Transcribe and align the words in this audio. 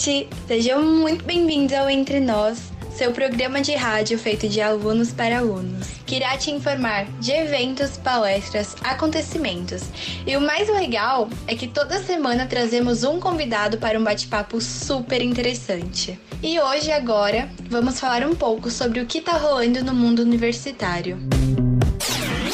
Gente! 0.00 0.28
Sejam 0.48 0.82
muito 0.82 1.24
bem-vindos 1.24 1.76
ao 1.76 1.88
Entre 1.88 2.20
Nós, 2.20 2.72
seu 2.96 3.12
programa 3.12 3.60
de 3.60 3.74
rádio 3.74 4.18
feito 4.18 4.48
de 4.48 4.60
alunos 4.60 5.12
para 5.12 5.38
alunos, 5.38 5.86
que 6.06 6.16
irá 6.16 6.36
te 6.38 6.50
informar 6.50 7.06
de 7.20 7.32
eventos, 7.32 7.98
palestras, 7.98 8.74
acontecimentos. 8.82 9.82
E 10.26 10.36
o 10.36 10.40
mais 10.40 10.68
legal 10.68 11.28
é 11.46 11.54
que 11.54 11.68
toda 11.68 12.02
semana 12.02 12.46
trazemos 12.46 13.04
um 13.04 13.20
convidado 13.20 13.76
para 13.76 13.98
um 13.98 14.04
bate-papo 14.04 14.60
super 14.60 15.22
interessante. 15.22 16.18
E 16.42 16.58
hoje, 16.58 16.90
agora, 16.90 17.50
vamos 17.68 18.00
falar 18.00 18.26
um 18.26 18.34
pouco 18.34 18.70
sobre 18.70 19.00
o 19.00 19.06
que 19.06 19.18
está 19.18 19.32
rolando 19.32 19.84
no 19.84 19.92
mundo 19.92 20.22
universitário. 20.22 21.18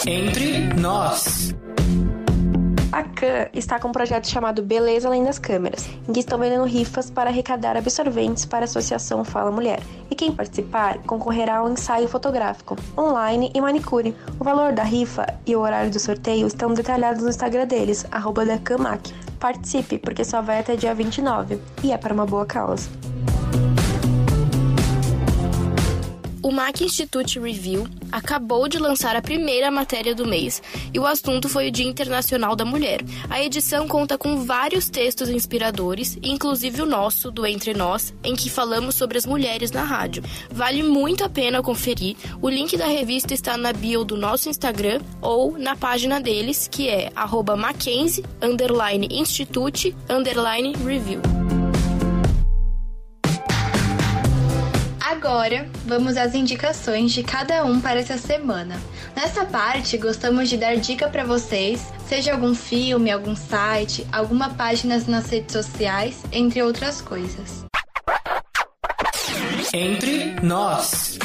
Entre 0.05 0.59
nós. 0.75 1.55
A 2.97 3.03
CAN 3.03 3.49
está 3.53 3.79
com 3.79 3.89
um 3.89 3.93
projeto 3.93 4.27
chamado 4.27 4.63
Beleza 4.63 5.07
Além 5.07 5.23
das 5.23 5.39
Câmeras, 5.39 5.87
em 6.09 6.15
que 6.15 6.21
estão 6.21 6.39
vendendo 6.39 6.65
rifas 6.65 7.11
para 7.11 7.29
arrecadar 7.29 7.77
absorventes 7.77 8.47
para 8.47 8.61
a 8.61 8.65
Associação 8.65 9.23
Fala 9.23 9.51
Mulher. 9.51 9.81
E 10.11 10.15
quem 10.15 10.33
participar 10.33 10.97
concorrerá 11.03 11.59
ao 11.59 11.69
ensaio 11.69 12.09
fotográfico, 12.09 12.75
online 12.97 13.53
e 13.55 13.61
manicure. 13.61 14.17
O 14.41 14.45
valor 14.45 14.73
da 14.73 14.83
rifa 14.83 15.27
e 15.47 15.55
o 15.55 15.61
horário 15.61 15.91
do 15.91 16.01
sorteio 16.01 16.47
estão 16.47 16.73
detalhados 16.73 17.23
no 17.23 17.29
Instagram 17.29 17.67
deles, 17.67 18.07
arroba 18.11 18.47
da. 18.47 18.59
Participe, 19.39 19.99
porque 19.99 20.25
só 20.25 20.41
vai 20.41 20.61
até 20.61 20.75
dia 20.75 20.95
29, 20.95 21.61
e 21.85 21.93
é 21.93 21.99
para 21.99 22.15
uma 22.15 22.25
boa 22.25 22.47
causa. 22.47 22.89
O 26.47 26.53
Mac 26.53 26.81
Institute 26.81 27.41
Review 27.41 27.89
acabou 28.13 28.69
de 28.69 28.79
lançar 28.79 29.17
a 29.17 29.21
primeira 29.21 29.69
matéria 29.69 30.15
do 30.15 30.25
mês 30.25 30.63
e 30.95 30.99
o 31.01 31.05
assunto 31.05 31.49
foi 31.49 31.67
o 31.67 31.71
Dia 31.73 31.85
Internacional 31.85 32.55
da 32.55 32.65
Mulher. 32.65 33.01
A 33.29 33.43
edição 33.43 33.89
conta 33.89 34.17
com 34.17 34.45
vários 34.45 34.89
textos 34.89 35.29
inspiradores, 35.29 36.17
inclusive 36.23 36.83
o 36.83 36.87
nosso, 36.87 37.33
do 37.33 37.45
Entre 37.45 37.75
Nós, 37.75 38.15
em 38.23 38.37
que 38.37 38.49
falamos 38.49 38.95
sobre 38.95 39.19
as 39.19 39.27
mulheres 39.27 39.73
na 39.73 39.83
rádio. 39.83 40.23
Vale 40.49 40.85
muito 40.85 41.25
a 41.25 41.29
pena 41.29 41.61
conferir. 41.61 42.17
O 42.41 42.49
link 42.49 42.77
da 42.77 42.87
revista 42.87 43.35
está 43.35 43.57
na 43.57 43.73
bio 43.73 44.05
do 44.05 44.17
nosso 44.17 44.49
Instagram 44.49 45.01
ou 45.21 45.59
na 45.59 45.75
página 45.75 46.21
deles, 46.21 46.69
que 46.71 46.89
é 46.89 47.11
Mackenzie, 47.57 48.25
Institute, 49.11 49.97
Review. 50.85 51.46
Agora, 55.09 55.71
vamos 55.85 56.17
às 56.17 56.35
indicações 56.35 57.13
de 57.13 57.23
cada 57.23 57.65
um 57.65 57.81
para 57.81 58.01
essa 58.01 58.19
semana. 58.19 58.77
Nessa 59.15 59.45
parte, 59.45 59.97
gostamos 59.97 60.49
de 60.49 60.57
dar 60.57 60.77
dica 60.79 61.09
para 61.09 61.23
vocês, 61.23 61.93
seja 62.09 62.33
algum 62.33 62.57
filme, 62.57 63.09
algum 63.09 63.37
site, 63.37 64.05
alguma 64.11 64.51
página 64.55 64.99
nas 65.07 65.31
redes 65.31 65.53
sociais, 65.53 66.25
entre 66.33 66.61
outras 66.61 67.01
coisas. 67.01 67.65
Entre 69.73 70.35
nós. 70.43 71.21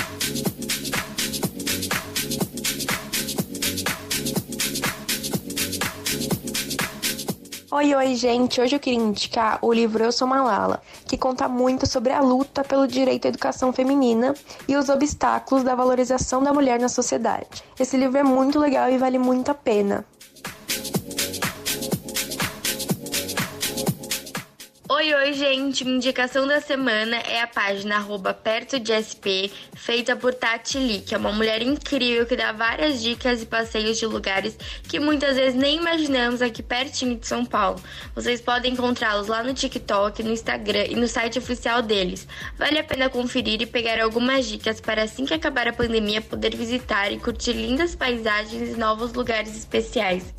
Oi, 7.74 7.96
oi, 7.96 8.16
gente! 8.16 8.60
Hoje 8.60 8.76
eu 8.76 8.82
queria 8.82 9.00
indicar 9.00 9.58
o 9.62 9.72
livro 9.72 10.04
Eu 10.04 10.12
Sou 10.12 10.28
Malala, 10.28 10.82
que 11.06 11.18
conta 11.18 11.48
muito 11.48 11.88
sobre 11.88 12.12
a 12.12 12.20
luta 12.20 12.66
pelo 12.66 12.86
direito 12.86 13.28
à 13.28 13.30
educação 13.30 13.72
feminina 13.72 14.34
e 14.68 14.76
os 14.76 14.90
obstáculos 14.90 15.64
da 15.64 15.74
valorização 15.74 16.44
da 16.44 16.52
mulher 16.52 16.82
na 16.82 16.90
sociedade. 16.90 17.64
Esse 17.80 17.96
livro 17.96 18.18
é 18.18 18.24
muito 18.24 18.60
legal 18.60 18.90
e 18.90 18.98
vale 18.98 19.18
muito 19.18 19.52
a 19.52 19.54
pena. 19.54 20.06
Oi, 25.02 25.16
oi, 25.16 25.34
gente! 25.34 25.84
Minha 25.84 25.98
indicação 25.98 26.46
da 26.46 26.62
semana 26.62 27.16
é 27.16 27.42
a 27.42 27.48
página 27.48 27.96
arroba 27.96 28.36
perto 28.36 28.80
de 28.80 28.94
SP, 28.94 29.50
feita 29.74 30.16
por 30.16 30.32
Tati 30.32 30.78
Lee, 30.78 31.02
que 31.02 31.16
é 31.16 31.18
uma 31.18 31.32
mulher 31.32 31.60
incrível 31.64 32.24
que 32.28 32.36
dá 32.36 32.52
várias 32.52 33.02
dicas 33.02 33.42
e 33.42 33.48
passeios 33.48 33.98
de 33.98 34.06
lugares 34.06 34.56
que 34.84 35.00
muitas 35.00 35.38
vezes 35.38 35.56
nem 35.56 35.78
imaginamos 35.78 36.40
aqui 36.40 36.62
pertinho 36.62 37.18
de 37.18 37.26
São 37.26 37.44
Paulo. 37.44 37.82
Vocês 38.14 38.42
podem 38.42 38.74
encontrá-los 38.74 39.28
lá 39.28 39.44
no 39.44 39.56
TikTok, 39.56 40.22
no 40.22 40.34
Instagram 40.34 40.86
e 40.92 40.96
no 40.96 41.08
site 41.08 41.40
oficial 41.40 41.82
deles. 41.82 42.28
Vale 42.56 42.78
a 42.78 42.84
pena 42.84 43.10
conferir 43.10 43.60
e 43.60 43.66
pegar 43.66 44.00
algumas 44.00 44.46
dicas 44.46 44.80
para 44.80 45.02
assim 45.02 45.26
que 45.26 45.34
acabar 45.34 45.68
a 45.68 45.74
pandemia 45.74 46.22
poder 46.22 46.56
visitar 46.56 47.12
e 47.12 47.18
curtir 47.18 47.54
lindas 47.54 47.96
paisagens 47.96 48.76
e 48.76 48.78
novos 48.78 49.14
lugares 49.14 49.58
especiais. 49.58 50.32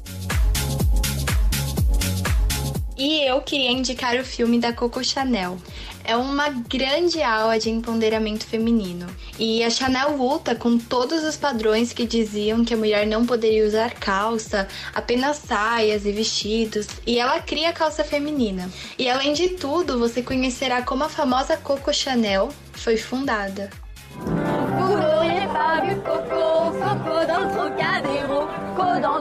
E 2.96 3.26
eu 3.26 3.40
queria 3.40 3.70
indicar 3.70 4.16
o 4.16 4.24
filme 4.24 4.58
da 4.58 4.72
Coco 4.72 5.02
Chanel. 5.02 5.56
É 6.04 6.14
uma 6.14 6.50
grande 6.50 7.22
aula 7.22 7.58
de 7.58 7.70
empoderamento 7.70 8.44
feminino. 8.44 9.06
E 9.38 9.64
a 9.64 9.70
Chanel 9.70 10.16
luta 10.16 10.54
com 10.54 10.76
todos 10.76 11.24
os 11.24 11.36
padrões 11.36 11.92
que 11.92 12.06
diziam 12.06 12.64
que 12.64 12.74
a 12.74 12.76
mulher 12.76 13.06
não 13.06 13.24
poderia 13.24 13.66
usar 13.66 13.94
calça, 13.94 14.68
apenas 14.94 15.38
saias 15.38 16.04
e 16.04 16.12
vestidos. 16.12 16.86
E 17.06 17.18
ela 17.18 17.40
cria 17.40 17.70
a 17.70 17.72
calça 17.72 18.04
feminina. 18.04 18.70
E 18.98 19.08
além 19.08 19.32
de 19.32 19.50
tudo, 19.50 19.98
você 19.98 20.22
conhecerá 20.22 20.82
como 20.82 21.04
a 21.04 21.08
famosa 21.08 21.56
Coco 21.56 21.92
Chanel 21.94 22.50
foi 22.72 22.96
fundada. 22.96 23.70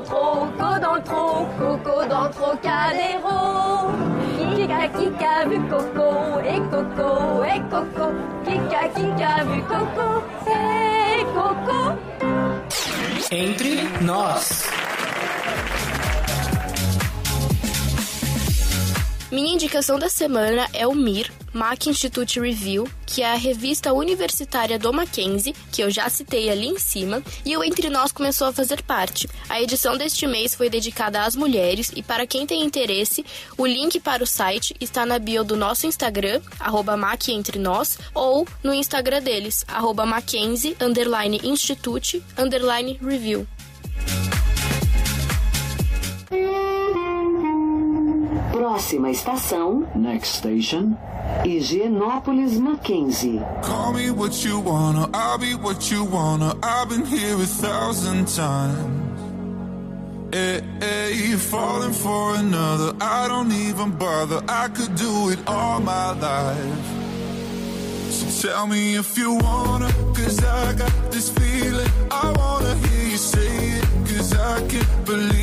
Le 0.01 0.07
Coco 0.07 0.79
dans 0.79 0.95
le 0.95 1.03
tro, 1.03 1.47
Coco 1.57 2.05
dans 2.07 2.23
le 2.23 2.29
Trocadéro. 2.29 3.91
Kika, 4.55 4.87
Kika 4.97 5.45
vu 5.47 5.59
Coco, 5.69 6.39
et 6.39 6.61
Coco, 6.71 7.43
et 7.43 7.61
Coco, 7.69 8.07
Kika, 8.45 8.87
Kika 8.95 9.43
vu 9.45 9.61
Coco, 9.63 10.23
c'est 10.45 11.23
Coco. 11.33 11.97
Entre 13.31 14.03
nós. 14.03 14.69
Minha 19.31 19.53
indicação 19.53 19.97
da 19.97 20.09
semana 20.09 20.67
é 20.73 20.85
o 20.85 20.93
MIR, 20.93 21.31
Mac 21.53 21.87
Institute 21.87 22.37
Review, 22.39 22.85
que 23.11 23.21
é 23.21 23.31
a 23.31 23.35
revista 23.35 23.91
universitária 23.91 24.79
do 24.79 24.93
Mackenzie, 24.93 25.53
que 25.69 25.83
eu 25.83 25.91
já 25.91 26.09
citei 26.09 26.49
ali 26.49 26.67
em 26.67 26.79
cima, 26.79 27.21
e 27.45 27.57
o 27.57 27.63
Entre 27.63 27.89
Nós 27.89 28.13
começou 28.13 28.47
a 28.47 28.53
fazer 28.53 28.81
parte. 28.83 29.27
A 29.49 29.61
edição 29.61 29.97
deste 29.97 30.25
mês 30.25 30.55
foi 30.55 30.69
dedicada 30.69 31.23
às 31.23 31.35
mulheres 31.35 31.91
e 31.93 32.01
para 32.01 32.25
quem 32.25 32.47
tem 32.47 32.63
interesse, 32.63 33.25
o 33.57 33.65
link 33.65 33.99
para 33.99 34.23
o 34.23 34.27
site 34.27 34.73
está 34.79 35.05
na 35.05 35.19
bio 35.19 35.43
do 35.43 35.57
nosso 35.57 35.85
Instagram, 35.85 36.41
arroba 36.57 36.97
Entre 37.27 37.59
Nós, 37.59 37.99
ou 38.13 38.47
no 38.63 38.73
Instagram 38.73 39.21
deles, 39.21 39.65
arroba 39.67 40.05
Mackenzie, 40.05 40.77
underline 40.79 41.41
Institute, 41.43 42.23
underline 42.37 42.97
Review. 43.03 43.45
Próxima 48.61 49.09
estação, 49.09 49.87
Next 49.95 50.37
station, 50.37 50.95
Higienópolis 51.43 52.59
Mackenzie. 52.59 53.41
Call 53.63 53.91
me 53.93 54.11
what 54.11 54.45
you 54.45 54.59
wanna, 54.59 55.09
I'll 55.11 55.39
be 55.39 55.55
what 55.55 55.91
you 55.91 56.05
wanna. 56.05 56.55
I've 56.61 56.87
been 56.87 57.03
here 57.03 57.41
a 57.41 57.47
thousand 57.47 58.27
times. 58.27 58.77
Eh, 60.31 60.37
eh, 60.37 60.61
hey, 60.79 61.13
hey, 61.15 61.37
falling 61.37 61.91
for 61.91 62.35
another, 62.35 62.93
I 63.01 63.27
don't 63.27 63.51
even 63.51 63.97
bother. 63.97 64.43
I 64.47 64.67
could 64.67 64.93
do 64.93 65.31
it 65.31 65.39
all 65.47 65.79
my 65.79 66.11
life. 66.19 66.85
So 68.11 68.47
tell 68.47 68.67
me 68.67 68.95
if 68.95 69.17
you 69.17 69.39
wanna, 69.41 69.91
cause 70.13 70.37
I 70.43 70.73
got 70.73 71.11
this 71.11 71.31
feeling. 71.31 71.89
I 72.11 72.31
wanna 72.37 72.75
hear 72.75 73.09
you 73.09 73.17
say 73.17 73.79
it, 73.79 73.85
cause 74.05 74.31
I 74.37 74.59
can't 74.67 75.05
believe 75.07 75.31
it. 75.31 75.31
With 75.31 75.40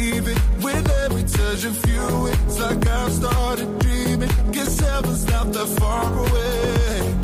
you, 1.64 2.26
it's 2.26 2.60
like 2.60 2.86
I've 2.86 3.12
started 3.12 3.78
dreaming. 3.80 4.30
Guess 4.52 4.78
heaven's 4.80 5.24
not 5.26 5.52
that 5.52 5.66
far 5.78 6.06
away. 6.18 7.18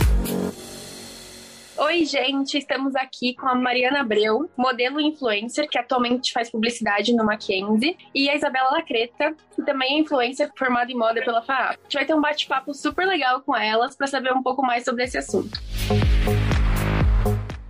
Oi, 1.76 2.04
gente, 2.04 2.58
estamos 2.58 2.96
aqui 2.96 3.34
com 3.34 3.46
a 3.46 3.54
Mariana 3.54 4.00
Abreu, 4.00 4.50
modelo 4.56 5.00
influencer, 5.00 5.69
que 5.69 5.78
atualmente 5.78 6.32
faz 6.32 6.50
publicidade 6.50 7.12
no 7.14 7.25
Mackenzie, 7.25 7.96
e 8.14 8.28
a 8.28 8.34
Isabela 8.34 8.70
Lacreta, 8.70 9.34
que 9.54 9.62
também 9.62 9.96
é 9.96 10.00
influencer 10.00 10.50
formada 10.56 10.90
em 10.90 10.96
moda 10.96 11.22
pela 11.25 11.42
FAAP. 11.42 11.78
A 11.78 11.82
gente 11.82 11.94
vai 11.94 12.04
ter 12.04 12.14
um 12.14 12.20
bate-papo 12.20 12.75
super 12.75 13.06
legal 13.06 13.40
com 13.42 13.56
elas 13.56 13.96
para 13.96 14.06
saber 14.06 14.32
um 14.32 14.42
pouco 14.42 14.62
mais 14.62 14.84
sobre 14.84 15.04
esse 15.04 15.19
assunto. 15.19 15.60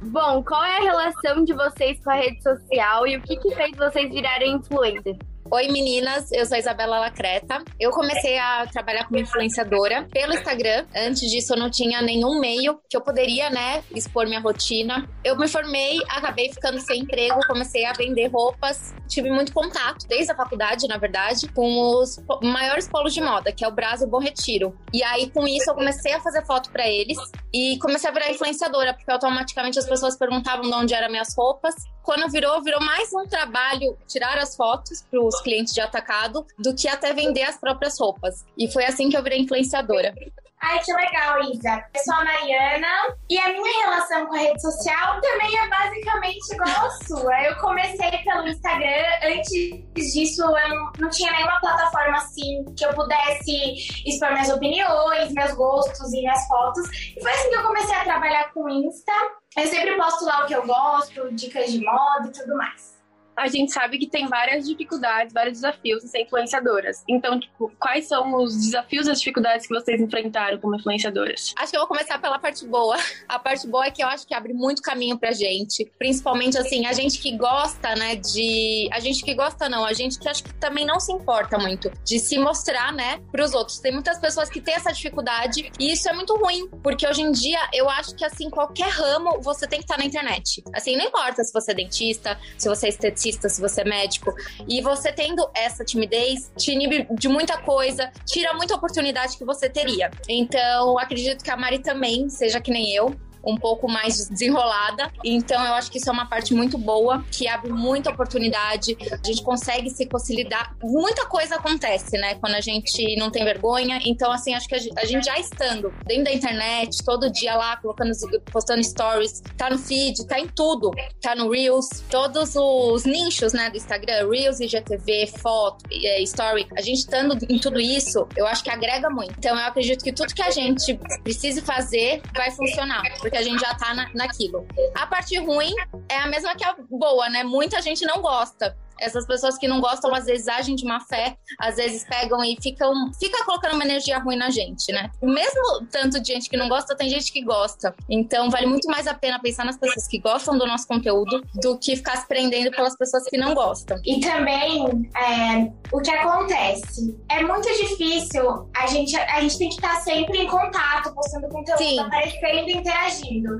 Bom, 0.00 0.42
qual 0.42 0.64
é 0.64 0.78
a 0.78 0.82
relação 0.82 1.44
de 1.44 1.52
vocês 1.52 2.02
com 2.02 2.10
a 2.10 2.14
rede 2.14 2.42
social 2.42 3.06
e 3.06 3.16
o 3.16 3.22
que, 3.22 3.36
que 3.36 3.54
fez 3.54 3.76
vocês 3.76 4.10
virarem 4.10 4.52
influencer? 4.52 5.16
Oi 5.50 5.68
meninas, 5.68 6.32
eu 6.32 6.46
sou 6.46 6.56
a 6.56 6.58
Isabela 6.58 6.98
Lacreta. 6.98 7.62
Eu 7.78 7.90
comecei 7.90 8.38
a 8.38 8.66
trabalhar 8.66 9.04
como 9.04 9.20
influenciadora 9.20 10.08
pelo 10.10 10.32
Instagram. 10.32 10.86
Antes 10.96 11.30
disso 11.30 11.52
eu 11.52 11.58
não 11.58 11.70
tinha 11.70 12.00
nenhum 12.00 12.40
meio 12.40 12.80
que 12.88 12.96
eu 12.96 13.02
poderia, 13.02 13.50
né, 13.50 13.84
expor 13.94 14.26
minha 14.26 14.40
rotina. 14.40 15.06
Eu 15.22 15.36
me 15.36 15.46
formei, 15.46 15.98
acabei 16.08 16.50
ficando 16.50 16.80
sem 16.80 17.02
emprego, 17.02 17.38
comecei 17.46 17.84
a 17.84 17.92
vender 17.92 18.28
roupas. 18.28 18.94
Tive 19.06 19.30
muito 19.30 19.52
contato, 19.52 20.08
desde 20.08 20.32
a 20.32 20.34
faculdade, 20.34 20.88
na 20.88 20.96
verdade, 20.96 21.46
com 21.48 22.00
os 22.00 22.16
maiores 22.42 22.88
polos 22.88 23.12
de 23.12 23.20
moda, 23.20 23.52
que 23.52 23.64
é 23.64 23.68
o 23.68 23.72
Brasil 23.72 24.08
Bom 24.08 24.20
Retiro. 24.20 24.76
E 24.92 25.02
aí 25.04 25.30
com 25.30 25.46
isso 25.46 25.70
eu 25.70 25.74
comecei 25.74 26.14
a 26.14 26.20
fazer 26.20 26.44
foto 26.46 26.70
pra 26.70 26.88
eles 26.88 27.18
e 27.52 27.78
comecei 27.80 28.08
a 28.08 28.12
virar 28.12 28.30
influenciadora, 28.30 28.94
porque 28.94 29.12
automaticamente 29.12 29.78
as 29.78 29.86
pessoas 29.86 30.16
perguntavam 30.16 30.62
de 30.62 30.74
onde 30.74 30.94
eram 30.94 31.10
minhas 31.10 31.34
roupas. 31.36 31.74
Quando 32.04 32.30
virou, 32.30 32.62
virou 32.62 32.80
mais 32.80 33.10
um 33.14 33.26
trabalho 33.26 33.96
tirar 34.06 34.36
as 34.36 34.54
fotos 34.54 35.02
para 35.10 35.18
os 35.22 35.40
clientes 35.40 35.72
de 35.72 35.80
atacado 35.80 36.46
do 36.58 36.74
que 36.74 36.86
até 36.86 37.14
vender 37.14 37.44
as 37.44 37.56
próprias 37.56 37.98
roupas. 37.98 38.44
E 38.58 38.70
foi 38.70 38.84
assim 38.84 39.08
que 39.08 39.16
eu 39.16 39.22
virei 39.22 39.40
influenciadora. 39.40 40.14
Ai, 40.62 40.80
que 40.80 40.92
legal, 40.92 41.40
Isa. 41.42 41.84
Eu 41.94 42.02
sou 42.02 42.14
a 42.14 42.24
Mariana 42.24 43.16
e 43.28 43.38
a 43.38 43.52
minha 43.52 43.84
relação 43.84 44.26
com 44.26 44.34
a 44.34 44.38
rede 44.38 44.62
social 44.62 45.20
também 45.20 45.58
é 45.58 45.68
basicamente 45.68 46.54
igual 46.54 46.86
à 46.86 46.90
sua. 46.90 47.42
Eu 47.42 47.56
comecei 47.56 48.10
pelo 48.24 48.48
Instagram. 48.48 49.04
Antes 49.22 50.14
disso, 50.14 50.42
eu 50.42 50.92
não, 50.98 51.10
tinha 51.10 51.32
nenhuma 51.32 51.60
plataforma 51.60 52.16
assim 52.16 52.64
que 52.76 52.84
eu 52.84 52.94
pudesse 52.94 53.74
expor 54.06 54.32
minhas 54.32 54.48
opiniões, 54.48 55.32
meus 55.32 55.52
gostos 55.52 56.12
e 56.12 56.20
minhas 56.20 56.46
fotos. 56.46 56.88
E 57.14 57.20
foi 57.20 57.32
assim 57.32 57.50
que 57.50 57.56
eu 57.56 57.62
comecei 57.62 57.96
a 57.96 58.04
trabalhar 58.04 58.52
com 58.52 58.64
o 58.64 58.68
Insta. 58.68 59.12
Eu 59.56 59.66
sempre 59.66 59.96
posto 59.96 60.24
lá 60.24 60.44
o 60.44 60.46
que 60.46 60.54
eu 60.54 60.66
gosto, 60.66 61.34
dicas 61.34 61.70
de 61.70 61.84
moda 61.84 62.28
e 62.28 62.32
tudo 62.32 62.56
mais. 62.56 62.93
A 63.36 63.48
gente 63.48 63.72
sabe 63.72 63.98
que 63.98 64.06
tem 64.06 64.28
várias 64.28 64.66
dificuldades, 64.66 65.32
vários 65.32 65.60
desafios 65.60 66.04
em 66.04 66.08
ser 66.08 66.22
influenciadoras. 66.22 67.02
Então, 67.08 67.38
tipo, 67.38 67.72
quais 67.78 68.06
são 68.06 68.34
os 68.36 68.54
desafios 68.54 69.06
e 69.06 69.10
as 69.10 69.18
dificuldades 69.18 69.66
que 69.66 69.74
vocês 69.74 70.00
enfrentaram 70.00 70.58
como 70.58 70.76
influenciadoras? 70.76 71.52
Acho 71.58 71.70
que 71.70 71.76
eu 71.76 71.80
vou 71.80 71.88
começar 71.88 72.18
pela 72.20 72.38
parte 72.38 72.64
boa. 72.66 72.96
A 73.28 73.38
parte 73.38 73.66
boa 73.66 73.86
é 73.86 73.90
que 73.90 74.02
eu 74.02 74.06
acho 74.06 74.26
que 74.26 74.34
abre 74.34 74.52
muito 74.52 74.80
caminho 74.82 75.18
pra 75.18 75.32
gente. 75.32 75.90
Principalmente, 75.98 76.56
assim, 76.56 76.86
a 76.86 76.92
gente 76.92 77.18
que 77.18 77.36
gosta, 77.36 77.94
né, 77.96 78.16
de... 78.16 78.88
A 78.92 79.00
gente 79.00 79.24
que 79.24 79.34
gosta 79.34 79.68
não, 79.68 79.84
a 79.84 79.92
gente 79.92 80.18
que 80.18 80.28
acho 80.28 80.44
que 80.44 80.54
também 80.54 80.86
não 80.86 81.00
se 81.00 81.12
importa 81.12 81.58
muito 81.58 81.90
de 82.04 82.18
se 82.18 82.38
mostrar, 82.38 82.92
né, 82.92 83.20
pros 83.32 83.52
outros. 83.52 83.78
Tem 83.80 83.92
muitas 83.92 84.18
pessoas 84.18 84.48
que 84.48 84.60
têm 84.60 84.74
essa 84.74 84.92
dificuldade 84.92 85.72
e 85.78 85.92
isso 85.92 86.08
é 86.08 86.12
muito 86.12 86.36
ruim. 86.36 86.68
Porque 86.82 87.06
hoje 87.06 87.22
em 87.22 87.32
dia, 87.32 87.58
eu 87.72 87.88
acho 87.88 88.14
que, 88.14 88.24
assim, 88.24 88.48
qualquer 88.48 88.88
ramo 88.88 89.40
você 89.40 89.66
tem 89.66 89.80
que 89.80 89.84
estar 89.84 89.98
na 89.98 90.04
internet. 90.04 90.62
Assim, 90.72 90.96
não 90.96 91.04
importa 91.04 91.42
se 91.42 91.52
você 91.52 91.72
é 91.72 91.74
dentista, 91.74 92.38
se 92.56 92.68
você 92.68 92.86
é 92.86 92.88
esteticista, 92.90 93.23
se 93.32 93.60
você 93.60 93.82
é 93.82 93.84
médico. 93.84 94.34
E 94.68 94.80
você 94.80 95.12
tendo 95.12 95.48
essa 95.54 95.84
timidez, 95.84 96.52
te 96.56 96.72
inibe 96.72 97.06
de 97.12 97.28
muita 97.28 97.58
coisa, 97.58 98.10
tira 98.26 98.52
muita 98.54 98.74
oportunidade 98.74 99.36
que 99.36 99.44
você 99.44 99.68
teria. 99.68 100.10
Então, 100.28 100.98
acredito 100.98 101.42
que 101.44 101.50
a 101.50 101.56
Mari 101.56 101.78
também 101.78 102.28
seja 102.28 102.60
que 102.60 102.70
nem 102.70 102.94
eu. 102.94 103.14
Um 103.46 103.56
pouco 103.56 103.88
mais 103.88 104.28
desenrolada. 104.28 105.10
Então, 105.24 105.64
eu 105.64 105.74
acho 105.74 105.90
que 105.90 105.98
isso 105.98 106.08
é 106.08 106.12
uma 106.12 106.26
parte 106.26 106.54
muito 106.54 106.78
boa, 106.78 107.24
que 107.30 107.46
abre 107.48 107.72
muita 107.72 108.10
oportunidade. 108.10 108.96
A 109.10 109.26
gente 109.26 109.42
consegue 109.42 109.90
se 109.90 110.06
consolidar. 110.06 110.76
Muita 110.82 111.26
coisa 111.26 111.56
acontece, 111.56 112.16
né? 112.18 112.34
Quando 112.36 112.54
a 112.54 112.60
gente 112.60 113.16
não 113.16 113.30
tem 113.30 113.44
vergonha. 113.44 114.00
Então, 114.06 114.30
assim, 114.32 114.54
acho 114.54 114.68
que 114.68 114.74
a 114.74 114.78
gente- 114.78 114.98
a 114.98 115.04
gente 115.04 115.24
já 115.24 115.38
estando 115.38 115.92
dentro 116.06 116.24
da 116.24 116.32
internet, 116.32 117.04
todo 117.04 117.30
dia 117.30 117.54
lá, 117.56 117.76
colocando, 117.76 118.12
postando 118.52 118.82
stories, 118.82 119.42
tá 119.56 119.70
no 119.70 119.78
feed, 119.78 120.26
tá 120.26 120.38
em 120.38 120.48
tudo. 120.48 120.90
Tá 121.20 121.34
no 121.34 121.50
Reels, 121.50 121.86
todos 122.10 122.54
os 122.56 123.04
nichos, 123.04 123.52
né, 123.52 123.70
do 123.70 123.76
Instagram, 123.76 124.28
Reels, 124.30 124.60
IGTV, 124.60 125.26
foto, 125.38 125.84
eh, 125.92 126.22
story. 126.22 126.66
A 126.76 126.80
gente 126.80 126.98
estando 126.98 127.36
em 127.48 127.58
tudo 127.58 127.80
isso, 127.80 128.26
eu 128.36 128.46
acho 128.46 128.62
que 128.62 128.70
agrega 128.70 129.08
muito. 129.10 129.34
Então, 129.38 129.56
eu 129.56 129.64
acredito 129.64 130.02
que 130.04 130.12
tudo 130.12 130.34
que 130.34 130.42
a 130.42 130.50
gente 130.50 130.98
precise 131.22 131.60
fazer 131.60 132.22
vai 132.34 132.50
funcionar, 132.50 133.02
porque 133.18 133.33
a 133.36 133.42
gente 133.42 133.60
já 133.60 133.74
tá 133.74 133.94
na, 133.94 134.10
naquilo. 134.14 134.66
A 134.94 135.06
parte 135.06 135.36
ruim 135.38 135.74
é 136.08 136.18
a 136.18 136.26
mesma 136.26 136.54
que 136.54 136.64
a 136.64 136.74
boa, 136.90 137.28
né? 137.28 137.42
Muita 137.42 137.80
gente 137.80 138.04
não 138.04 138.20
gosta. 138.20 138.76
Essas 139.04 139.26
pessoas 139.26 139.58
que 139.58 139.68
não 139.68 139.80
gostam, 139.80 140.14
às 140.14 140.24
vezes 140.24 140.48
agem 140.48 140.74
de 140.74 140.84
má 140.84 140.98
fé, 141.00 141.36
às 141.60 141.76
vezes 141.76 142.04
pegam 142.04 142.42
e 142.42 142.56
ficam. 142.60 142.92
Fica 143.20 143.44
colocando 143.44 143.74
uma 143.74 143.84
energia 143.84 144.18
ruim 144.18 144.36
na 144.36 144.50
gente, 144.50 144.90
né? 144.92 145.10
Mesmo 145.22 145.86
tanto 145.90 146.20
de 146.20 146.32
gente 146.32 146.48
que 146.48 146.56
não 146.56 146.68
gosta, 146.68 146.96
tem 146.96 147.08
gente 147.08 147.30
que 147.30 147.42
gosta. 147.44 147.94
Então 148.08 148.50
vale 148.50 148.66
muito 148.66 148.88
mais 148.88 149.06
a 149.06 149.14
pena 149.14 149.38
pensar 149.40 149.64
nas 149.64 149.76
pessoas 149.76 150.08
que 150.08 150.18
gostam 150.18 150.56
do 150.56 150.66
nosso 150.66 150.86
conteúdo 150.86 151.42
do 151.54 151.78
que 151.78 151.96
ficar 151.96 152.16
se 152.16 152.26
prendendo 152.26 152.70
pelas 152.70 152.96
pessoas 152.96 153.24
que 153.24 153.36
não 153.36 153.54
gostam. 153.54 153.98
E 154.04 154.20
também, 154.20 155.10
é, 155.16 155.70
o 155.92 156.00
que 156.00 156.10
acontece? 156.10 157.16
É 157.28 157.42
muito 157.42 157.68
difícil, 157.76 158.70
a 158.76 158.86
gente, 158.86 159.16
a 159.16 159.40
gente 159.42 159.58
tem 159.58 159.68
que 159.68 159.74
estar 159.74 159.96
sempre 160.00 160.38
em 160.38 160.46
contato, 160.46 161.14
postando 161.14 161.48
conteúdo, 161.48 161.78
Sim. 161.78 161.98
aparecendo, 161.98 162.70
interagindo. 162.70 163.58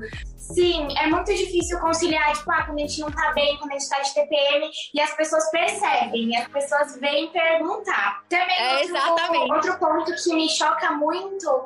Sim, 0.53 0.87
é 0.97 1.07
muito 1.07 1.33
difícil 1.33 1.79
conciliar, 1.79 2.33
tipo, 2.33 2.51
ah, 2.51 2.63
quando 2.63 2.77
a 2.77 2.81
gente 2.81 2.99
não 3.01 3.11
tá 3.11 3.31
bem, 3.33 3.57
quando 3.57 3.71
a 3.71 3.79
gente 3.79 3.89
tá 3.89 3.99
de 4.01 4.13
TPM, 4.13 4.69
e 4.93 5.01
as 5.01 5.11
pessoas 5.15 5.49
percebem, 5.49 6.29
e 6.31 6.35
as 6.35 6.47
pessoas 6.47 6.97
vêm 6.99 7.27
perguntar. 7.31 8.21
Também 8.29 8.57
É, 8.59 8.73
outro, 8.77 8.87
exatamente. 8.95 9.51
outro 9.53 9.79
ponto 9.79 10.11
que 10.15 10.33
me 10.35 10.47
choca 10.49 10.91
muito, 10.91 11.63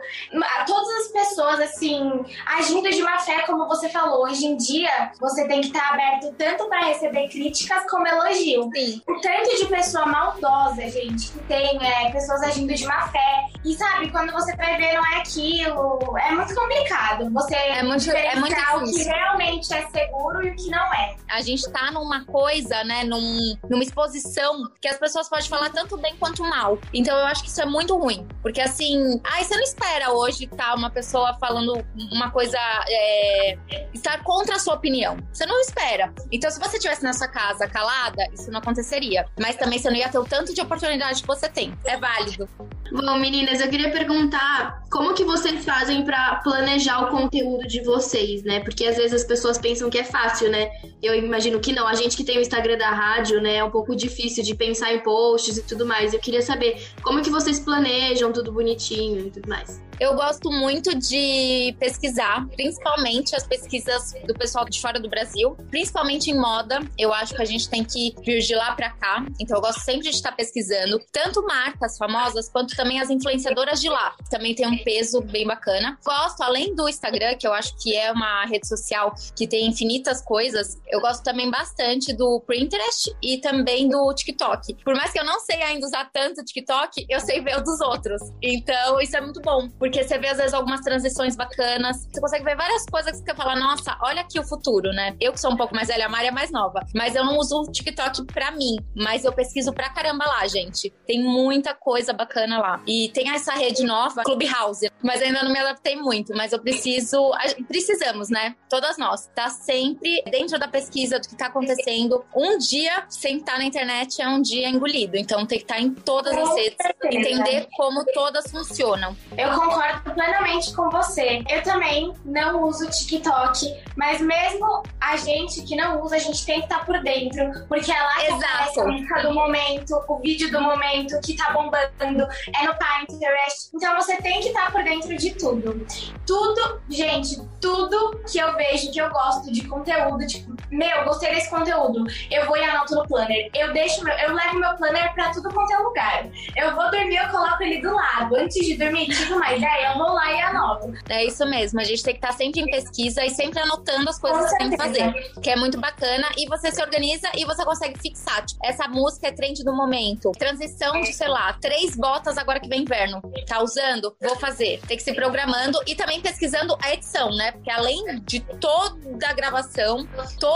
todas 0.65 0.89
as 1.01 1.07
pessoas, 1.11 1.59
assim, 1.59 2.23
agindo 2.45 2.89
de 2.89 3.01
má 3.03 3.19
fé, 3.19 3.41
como 3.45 3.67
você 3.67 3.89
falou, 3.89 4.23
hoje 4.23 4.45
em 4.45 4.55
dia, 4.57 5.11
você 5.19 5.47
tem 5.47 5.61
que 5.61 5.67
estar 5.67 5.93
aberto 5.93 6.33
tanto 6.37 6.67
para 6.69 6.85
receber 6.85 7.27
críticas 7.29 7.89
como 7.89 8.07
elogio. 8.07 8.69
Sim. 8.75 9.01
O 9.07 9.19
tanto 9.19 9.55
de 9.57 9.65
pessoa 9.67 10.05
maldosa, 10.05 10.87
gente, 10.89 11.31
que 11.31 11.39
tem 11.43 11.77
é, 11.85 12.11
pessoas 12.11 12.41
agindo 12.43 12.73
de 12.73 12.85
má 12.85 13.07
fé. 13.09 13.45
E 13.65 13.73
sabe, 13.75 14.09
quando 14.11 14.31
você 14.31 14.55
vai 14.55 14.77
ver, 14.77 14.93
não 14.93 15.05
é 15.13 15.17
aquilo. 15.17 16.17
É 16.17 16.31
muito 16.31 16.55
complicado. 16.55 17.29
Você 17.31 17.55
É 17.55 17.83
muito- 17.83 18.09
é 18.09 18.35
muito 18.35 18.55
o 18.77 18.83
que 18.83 19.03
realmente 19.03 19.73
é 19.73 19.87
seguro 19.89 20.45
e 20.45 20.51
o 20.51 20.55
que 20.55 20.69
não 20.69 20.93
é. 20.93 21.15
a 21.29 21.41
gente 21.41 21.69
tá 21.71 21.91
numa 21.91 22.25
coisa, 22.25 22.83
né, 22.83 23.03
num, 23.03 23.55
numa 23.69 23.83
exposição 23.83 24.63
que 24.81 24.87
as 24.87 24.97
pessoas 24.97 25.29
podem 25.29 25.47
falar 25.47 25.69
tanto 25.69 25.97
bem 25.97 26.15
quanto 26.17 26.43
mal. 26.43 26.77
Então 26.93 27.17
eu 27.17 27.25
acho 27.25 27.43
que 27.43 27.49
isso 27.49 27.61
é 27.61 27.65
muito 27.65 27.97
ruim. 27.97 28.27
Porque 28.41 28.61
assim, 28.61 29.21
ai, 29.23 29.43
você 29.43 29.55
não 29.55 29.63
espera 29.63 30.11
hoje 30.11 30.47
tá 30.47 30.73
uma 30.73 30.89
pessoa 30.89 31.37
falando 31.39 31.83
uma 32.11 32.31
coisa, 32.31 32.57
é, 32.87 33.57
estar 33.93 34.23
contra 34.23 34.55
a 34.55 34.59
sua 34.59 34.75
opinião. 34.75 35.17
Você 35.31 35.45
não 35.45 35.59
espera. 35.61 36.13
Então 36.31 36.49
se 36.49 36.59
você 36.59 36.77
estivesse 36.77 37.03
na 37.03 37.13
sua 37.13 37.27
casa 37.27 37.67
calada, 37.67 38.23
isso 38.33 38.51
não 38.51 38.59
aconteceria. 38.59 39.25
Mas 39.39 39.55
também 39.55 39.79
você 39.79 39.89
não 39.89 39.97
ia 39.97 40.09
ter 40.09 40.19
o 40.19 40.25
tanto 40.25 40.53
de 40.53 40.61
oportunidade 40.61 41.21
que 41.21 41.27
você 41.27 41.47
tem. 41.47 41.73
É 41.85 41.97
válido. 41.97 42.49
Bom, 42.91 43.17
meninas, 43.19 43.61
eu 43.61 43.69
queria 43.69 43.91
perguntar 43.91 44.83
como 44.91 45.13
que 45.13 45.23
vocês 45.23 45.63
fazem 45.63 46.03
pra 46.03 46.41
planejar 46.43 47.03
o 47.03 47.07
conteúdo 47.09 47.67
de 47.67 47.83
vocês, 47.83 48.43
né? 48.43 48.58
Porque 48.59 48.85
às 48.85 48.97
vezes 48.97 49.13
as 49.13 49.23
pessoas 49.23 49.57
pensam 49.57 49.89
que 49.89 49.97
é 49.97 50.03
fácil, 50.03 50.49
né? 50.49 50.69
Eu 51.01 51.15
imagino 51.15 51.59
que 51.59 51.73
não. 51.73 51.87
A 51.87 51.93
gente 51.93 52.15
que 52.15 52.23
tem 52.23 52.37
o 52.37 52.41
Instagram 52.41 52.77
da 52.77 52.89
rádio, 52.89 53.41
né? 53.41 53.57
É 53.57 53.63
um 53.63 53.71
pouco 53.71 53.95
difícil 53.95 54.43
de 54.43 54.55
pensar 54.55 54.93
em 54.93 54.99
posts 54.99 55.57
e 55.57 55.63
tudo 55.63 55.85
mais. 55.85 56.13
Eu 56.13 56.19
queria 56.19 56.41
saber 56.41 56.81
como 57.01 57.21
que 57.21 57.29
vocês 57.29 57.59
planejam 57.59 58.31
tudo 58.31 58.51
bonitinho 58.51 59.27
e 59.27 59.31
tudo 59.31 59.49
mais. 59.49 59.88
Eu 59.99 60.15
gosto 60.15 60.49
muito 60.49 60.97
de 60.97 61.75
pesquisar, 61.77 62.47
principalmente 62.55 63.35
as 63.35 63.45
pesquisas 63.45 64.13
do 64.25 64.33
pessoal 64.33 64.63
de 64.63 64.79
fora 64.79 64.97
do 64.97 65.09
Brasil, 65.09 65.57
principalmente 65.69 66.31
em 66.31 66.39
moda. 66.39 66.79
Eu 66.97 67.13
acho 67.13 67.35
que 67.35 67.41
a 67.41 67.45
gente 67.45 67.69
tem 67.69 67.83
que 67.83 68.15
vir 68.21 68.39
de 68.39 68.55
lá 68.55 68.73
para 68.75 68.91
cá. 68.91 69.25
Então 69.37 69.57
eu 69.57 69.61
gosto 69.61 69.81
sempre 69.81 70.03
de 70.03 70.09
estar 70.11 70.31
pesquisando, 70.31 71.01
tanto 71.11 71.43
marcas 71.45 71.97
famosas 71.97 72.47
quanto 72.47 72.77
também 72.77 73.01
as 73.01 73.09
influenciadoras 73.09 73.81
de 73.81 73.89
lá. 73.89 74.15
Também 74.29 74.55
tem 74.55 74.65
um 74.65 74.77
peso 74.85 75.19
bem 75.19 75.45
bacana. 75.45 75.99
Gosto, 76.05 76.41
além 76.43 76.73
do 76.73 76.87
Instagram, 76.87 77.35
que 77.35 77.45
eu 77.45 77.51
acho 77.51 77.75
que 77.77 77.93
é 77.93 78.09
uma 78.09 78.45
rede 78.45 78.69
social 78.69 79.13
que 79.35 79.47
tem 79.47 79.67
infinitas 79.67 80.21
coisas, 80.21 80.77
eu 80.87 81.01
gosto 81.01 81.23
também 81.23 81.51
bastante 81.51 82.13
do 82.13 82.39
Pinterest 82.47 83.13
e 83.21 83.37
também 83.39 83.89
do 83.89 84.13
TikTok. 84.13 84.75
Por 84.75 84.95
mais 84.95 85.11
que 85.11 85.19
eu 85.19 85.25
não 85.25 85.41
sei 85.41 85.61
ainda 85.61 85.85
usar 85.85 86.09
tanto 86.13 86.39
o 86.39 86.45
TikTok, 86.45 87.05
eu 87.09 87.19
sei 87.19 87.41
ver 87.41 87.57
o 87.57 87.63
dos 87.63 87.81
outros. 87.81 88.21
Então 88.41 89.01
isso 89.01 89.17
é 89.17 89.21
muito 89.21 89.41
bom, 89.41 89.67
porque 89.77 89.88
você 89.91 90.17
vê 90.17 90.27
às 90.27 90.37
vezes 90.37 90.53
algumas 90.53 90.81
transições 90.81 91.35
bacanas, 91.35 92.07
você 92.11 92.21
consegue 92.21 92.45
ver 92.45 92.55
várias 92.55 92.85
coisas 92.85 93.19
que 93.19 93.25
você 93.25 93.35
fala, 93.35 93.55
nossa, 93.55 93.97
olha 94.01 94.21
aqui 94.21 94.39
o 94.39 94.43
futuro, 94.43 94.91
né? 94.91 95.15
Eu 95.19 95.33
que 95.33 95.39
sou 95.39 95.51
um 95.51 95.57
pouco 95.57 95.75
mais 95.75 95.87
velha, 95.87 96.05
a 96.05 96.09
Mari 96.09 96.27
é 96.27 96.31
mais 96.31 96.51
nova, 96.51 96.85
mas 96.93 97.15
eu 97.15 97.25
não 97.25 97.37
uso 97.37 97.61
o 97.61 97.71
TikTok 97.71 98.25
pra 98.25 98.51
mim, 98.51 98.77
mas 98.95 99.25
eu 99.25 99.33
pesquiso 99.33 99.73
pra 99.73 99.89
caramba 99.89 100.25
lá, 100.25 100.47
gente. 100.47 100.93
Tem 101.05 101.21
muita 101.21 101.73
coisa 101.73 102.13
bacana 102.13 102.59
lá. 102.59 102.81
E 102.85 103.09
tem 103.13 103.29
essa 103.31 103.53
rede 103.53 103.83
nova, 103.83 104.23
Clubhouse, 104.23 104.89
mas 105.03 105.21
ainda 105.21 105.43
não 105.43 105.51
me 105.51 105.59
adaptei 105.59 105.95
muito, 105.95 106.35
mas 106.35 106.53
eu 106.53 106.59
preciso, 106.59 107.31
precisamos, 107.67 108.29
né? 108.29 108.55
Todas 108.69 108.97
nós, 108.97 109.27
tá 109.33 109.49
sempre 109.49 110.21
dentro 110.29 110.59
da 110.59 110.67
pesquisa 110.67 111.19
do 111.19 111.27
que 111.27 111.35
tá 111.35 111.47
acontecendo. 111.47 112.23
Um 112.35 112.57
dia 112.57 113.05
sem 113.09 113.37
estar 113.37 113.57
na 113.57 113.65
internet 113.65 114.21
é 114.21 114.27
um 114.27 114.41
dia 114.41 114.69
engolido, 114.69 115.17
então 115.17 115.45
tem 115.45 115.57
que 115.57 115.63
estar 115.65 115.79
em 115.79 115.91
todas 115.93 116.35
as 116.35 116.55
redes, 116.55 116.77
entender 117.05 117.67
como 117.75 118.03
todas 118.13 118.49
funcionam. 118.51 119.15
Eu 119.37 119.49
concordo 119.49 119.78
plenamente 120.13 120.73
com 120.73 120.89
você. 120.89 121.43
Eu 121.49 121.63
também 121.63 122.13
não 122.25 122.63
uso 122.63 122.89
TikTok, 122.89 123.73
mas 123.95 124.21
mesmo 124.21 124.83
a 124.99 125.17
gente 125.17 125.61
que 125.63 125.75
não 125.75 126.01
usa, 126.01 126.15
a 126.15 126.19
gente 126.19 126.45
tem 126.45 126.59
que 126.59 126.65
estar 126.65 126.85
por 126.85 127.01
dentro, 127.01 127.65
porque 127.67 127.91
é 127.91 128.01
lá 128.01 128.15
que 128.15 128.33
Exato. 128.33 128.81
a 128.81 128.87
música 128.87 129.21
do 129.21 129.33
momento, 129.33 130.03
o 130.07 130.17
vídeo 130.17 130.51
do 130.51 130.61
momento 130.61 131.19
que 131.21 131.35
tá 131.35 131.51
bombando, 131.51 132.27
é 132.55 132.65
no 132.65 132.73
Pinterest. 132.75 133.69
Então 133.73 133.95
você 133.95 134.17
tem 134.17 134.39
que 134.41 134.49
estar 134.49 134.71
por 134.71 134.83
dentro 134.83 135.15
de 135.15 135.31
tudo. 135.35 135.85
Tudo, 136.25 136.81
gente, 136.89 137.41
tudo 137.61 138.21
que 138.31 138.39
eu 138.39 138.55
vejo 138.55 138.91
que 138.91 138.99
eu 138.99 139.09
gosto 139.09 139.51
de 139.51 139.67
conteúdo, 139.67 140.25
tipo, 140.25 140.48
meu, 140.71 141.03
gostei 141.05 141.33
desse 141.33 141.49
conteúdo, 141.49 142.05
eu 142.31 142.45
vou 142.45 142.57
e 142.57 142.63
anoto 142.63 142.95
no 142.95 143.07
planner. 143.07 143.49
Eu 143.53 143.73
deixo 143.73 144.03
meu, 144.03 144.13
eu 144.17 144.33
levo 144.33 144.59
meu 144.59 144.75
planner 144.75 145.13
pra 145.13 145.31
tudo 145.31 145.49
quanto 145.53 145.73
é 145.73 145.77
lugar. 145.77 146.27
Eu 146.55 146.75
vou 146.75 146.89
dormir, 146.91 147.17
eu 147.17 147.29
coloco 147.29 147.63
ele 147.63 147.81
do 147.81 147.93
lado. 147.93 148.35
Antes 148.35 148.65
de 148.65 148.77
dormir, 148.77 149.07
tive 149.07 149.33
uma 149.33 149.53
ideia, 149.53 149.91
eu 149.91 149.97
vou 149.97 150.13
lá 150.13 150.31
e 150.31 150.41
anoto. 150.41 150.93
É 151.09 151.25
isso 151.25 151.45
mesmo, 151.45 151.79
a 151.79 151.83
gente 151.83 152.03
tem 152.03 152.13
que 152.13 152.19
estar 152.25 152.35
sempre 152.35 152.61
em 152.61 152.65
pesquisa 152.65 153.23
e 153.25 153.29
sempre 153.29 153.59
anotando 153.59 154.09
as 154.09 154.19
coisas 154.19 154.51
que 154.51 154.57
tem 154.57 154.69
que 154.69 154.77
fazer, 154.77 155.13
que 155.41 155.49
é 155.49 155.55
muito 155.55 155.79
bacana 155.79 156.27
e 156.37 156.47
você 156.47 156.71
se 156.71 156.81
organiza 156.81 157.29
e 157.35 157.45
você 157.45 157.63
consegue 157.65 157.99
fixar. 157.99 158.45
Tipo, 158.45 158.65
essa 158.65 158.87
música 158.87 159.27
é 159.27 159.31
trend 159.31 159.63
do 159.63 159.73
momento, 159.75 160.31
transição 160.33 161.01
de, 161.01 161.13
sei 161.13 161.27
lá, 161.27 161.53
três 161.53 161.95
botas 161.95 162.37
agora 162.37 162.59
que 162.59 162.67
vem 162.67 162.81
inverno. 162.81 163.21
Tá 163.47 163.61
usando? 163.61 164.15
Vou 164.21 164.35
fazer. 164.37 164.79
Tem 164.87 164.97
que 164.97 165.03
se 165.03 165.13
programando 165.13 165.79
e 165.85 165.95
também 165.95 166.21
pesquisando 166.21 166.77
a 166.81 166.93
edição, 166.93 167.29
né? 167.35 167.51
Porque 167.51 167.71
além 167.71 168.19
de 168.21 168.39
toda 168.39 169.27
a 169.27 169.33
gravação, 169.33 170.07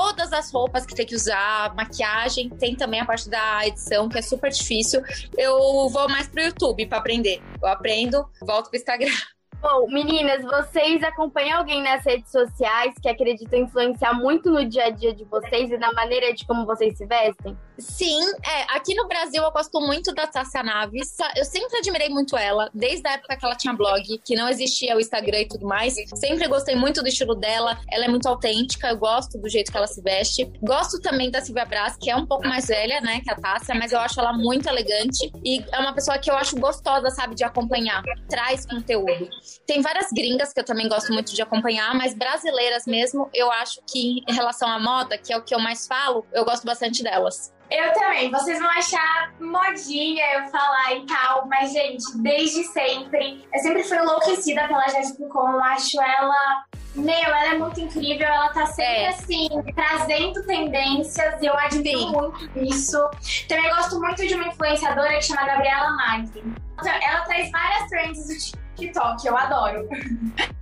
todas 0.03 0.33
as 0.33 0.51
roupas 0.51 0.85
que 0.85 0.93
tem 0.93 1.05
que 1.05 1.15
usar, 1.15 1.73
maquiagem, 1.75 2.49
tem 2.49 2.75
também 2.75 2.99
a 2.99 3.05
parte 3.05 3.29
da 3.29 3.65
edição 3.65 4.09
que 4.09 4.17
é 4.17 4.21
super 4.21 4.51
difícil. 4.51 5.01
Eu 5.37 5.87
vou 5.89 6.09
mais 6.09 6.27
pro 6.27 6.43
YouTube 6.43 6.85
pra 6.87 6.97
aprender. 6.97 7.41
Eu 7.61 7.69
aprendo, 7.69 8.27
volto 8.41 8.69
pro 8.69 8.77
Instagram. 8.77 9.13
Bom, 9.63 9.87
meninas, 9.87 10.43
vocês 10.43 11.01
acompanham 11.03 11.59
alguém 11.59 11.81
nas 11.81 12.03
redes 12.03 12.29
sociais 12.29 12.93
que 13.01 13.07
acreditam 13.07 13.59
influenciar 13.59 14.13
muito 14.13 14.49
no 14.49 14.65
dia 14.65 14.87
a 14.87 14.89
dia 14.89 15.15
de 15.15 15.23
vocês 15.23 15.71
e 15.71 15.77
na 15.77 15.93
maneira 15.93 16.33
de 16.33 16.45
como 16.45 16.65
vocês 16.65 16.97
se 16.97 17.05
vestem? 17.05 17.57
Sim, 17.79 18.19
é, 18.45 18.75
aqui 18.75 18.93
no 18.93 19.07
Brasil 19.07 19.41
eu 19.41 19.51
gosto 19.51 19.79
muito 19.79 20.13
da 20.13 20.27
Tássia 20.27 20.61
Naves. 20.61 21.15
Eu 21.37 21.45
sempre 21.45 21.77
admirei 21.77 22.09
muito 22.09 22.35
ela, 22.37 22.69
desde 22.73 23.07
a 23.07 23.13
época 23.13 23.37
que 23.37 23.45
ela 23.45 23.55
tinha 23.55 23.73
blog, 23.73 24.03
que 24.25 24.35
não 24.35 24.49
existia 24.49 24.97
o 24.97 24.99
Instagram 24.99 25.39
e 25.39 25.47
tudo 25.47 25.65
mais. 25.65 25.95
Sempre 26.13 26.45
gostei 26.49 26.75
muito 26.75 27.01
do 27.01 27.07
estilo 27.07 27.33
dela. 27.33 27.79
Ela 27.89 28.05
é 28.05 28.07
muito 28.09 28.27
autêntica, 28.27 28.89
eu 28.89 28.97
gosto 28.97 29.39
do 29.39 29.47
jeito 29.47 29.71
que 29.71 29.77
ela 29.77 29.87
se 29.87 30.01
veste. 30.01 30.43
Gosto 30.61 30.99
também 30.99 31.31
da 31.31 31.39
Silvia 31.39 31.65
Brás, 31.65 31.95
que 31.95 32.11
é 32.11 32.15
um 32.17 32.27
pouco 32.27 32.45
mais 32.45 32.67
velha, 32.67 32.99
né, 32.99 33.21
que 33.21 33.31
a 33.31 33.35
Tássia, 33.35 33.73
mas 33.75 33.93
eu 33.93 33.99
acho 33.99 34.19
ela 34.19 34.33
muito 34.33 34.67
elegante 34.67 35.31
e 35.43 35.63
é 35.71 35.79
uma 35.79 35.93
pessoa 35.93 36.17
que 36.17 36.29
eu 36.29 36.35
acho 36.35 36.57
gostosa, 36.57 37.09
sabe, 37.09 37.33
de 37.33 37.45
acompanhar. 37.45 38.03
Traz 38.29 38.65
conteúdo. 38.65 39.29
Tem 39.65 39.81
várias 39.81 40.11
gringas 40.11 40.53
que 40.53 40.59
eu 40.59 40.65
também 40.65 40.87
gosto 40.87 41.11
muito 41.13 41.33
de 41.33 41.41
acompanhar, 41.41 41.93
mas 41.95 42.13
brasileiras 42.13 42.85
mesmo, 42.85 43.29
eu 43.33 43.51
acho 43.51 43.81
que 43.91 44.21
em 44.27 44.33
relação 44.33 44.67
à 44.69 44.79
moda, 44.79 45.17
que 45.17 45.31
é 45.33 45.37
o 45.37 45.41
que 45.43 45.53
eu 45.53 45.59
mais 45.59 45.87
falo, 45.87 46.25
eu 46.33 46.43
gosto 46.45 46.65
bastante 46.65 47.03
delas. 47.03 47.53
Eu 47.71 47.91
também. 47.93 48.29
Vocês 48.29 48.59
vão 48.59 48.69
achar 48.69 49.33
modinha 49.39 50.23
eu 50.35 50.47
falar 50.49 50.93
e 50.95 51.05
tal, 51.07 51.47
mas, 51.47 51.71
gente, 51.71 52.03
desde 52.17 52.63
sempre. 52.65 53.43
Eu 53.51 53.59
sempre 53.61 53.83
fui 53.83 53.97
enlouquecida 53.97 54.67
pela 54.67 54.87
Jade 54.89 55.13
Picon. 55.17 55.59
Acho 55.63 55.99
ela. 55.99 56.65
Meu, 56.93 57.15
ela 57.15 57.45
é 57.45 57.57
muito 57.57 57.79
incrível. 57.79 58.27
Ela 58.27 58.49
tá 58.49 58.67
sempre, 58.67 58.91
É. 58.91 59.07
assim, 59.09 59.49
trazendo 59.73 60.45
tendências. 60.45 61.41
E 61.41 61.45
eu 61.47 61.57
admiro 61.57 61.97
Sim. 61.99 62.11
muito 62.11 62.59
isso. 62.59 62.99
Também 63.47 63.67
gosto 63.71 63.99
muito 63.99 64.27
de 64.27 64.35
uma 64.35 64.47
influenciadora 64.49 65.15
que 65.15 65.23
chama 65.23 65.43
Gabriela 65.43 65.89
Magri. 65.95 66.43
Ela 66.85 67.21
traz 67.21 67.49
várias 67.49 67.89
trends 67.89 68.27
do 68.27 68.62
TikTok. 68.75 69.25
Eu 69.25 69.37
adoro. 69.37 69.87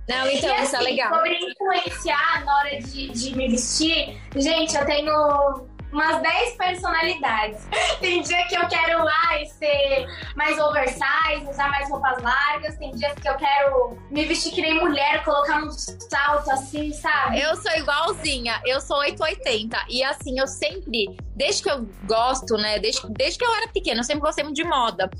Não, 0.08 0.28
então, 0.28 0.30
e, 0.30 0.34
isso 0.34 0.46
é 0.46 0.78
assim, 0.78 0.84
legal. 0.84 1.14
Sobre 1.14 1.38
influenciar 1.38 2.44
na 2.44 2.56
hora 2.56 2.80
de, 2.80 3.08
de 3.08 3.36
me 3.36 3.48
vestir, 3.48 4.20
gente, 4.36 4.76
eu 4.76 4.84
tenho 4.84 5.72
umas 5.92 6.22
10 6.22 6.56
personalidades. 6.56 7.66
Tem 8.00 8.22
dia 8.22 8.46
que 8.46 8.56
eu 8.56 8.66
quero 8.66 9.06
ai, 9.28 9.44
ser 9.46 10.06
mais 10.34 10.58
oversize, 10.58 11.48
usar 11.48 11.68
mais 11.68 11.88
roupas 11.88 12.20
largas. 12.22 12.76
Tem 12.78 12.90
dias 12.92 13.14
que 13.14 13.28
eu 13.28 13.36
quero 13.36 13.98
me 14.10 14.24
vestir 14.24 14.52
que 14.52 14.62
nem 14.62 14.80
mulher, 14.80 15.22
colocar 15.22 15.62
um 15.62 15.70
salto 15.70 16.50
assim, 16.50 16.92
sabe? 16.92 17.40
Eu 17.40 17.54
sou 17.56 17.70
igualzinha, 17.72 18.60
eu 18.64 18.80
sou 18.80 18.98
880. 18.98 19.76
E 19.88 20.02
assim, 20.02 20.38
eu 20.38 20.46
sempre, 20.46 21.14
desde 21.36 21.62
que 21.62 21.70
eu 21.70 21.86
gosto, 22.06 22.56
né? 22.56 22.78
Desde, 22.78 23.06
desde 23.12 23.38
que 23.38 23.44
eu 23.44 23.54
era 23.54 23.68
pequena, 23.68 24.00
eu 24.00 24.04
sempre 24.04 24.22
gostei 24.22 24.44
muito 24.44 24.56
de 24.56 24.64
moda. 24.64 25.10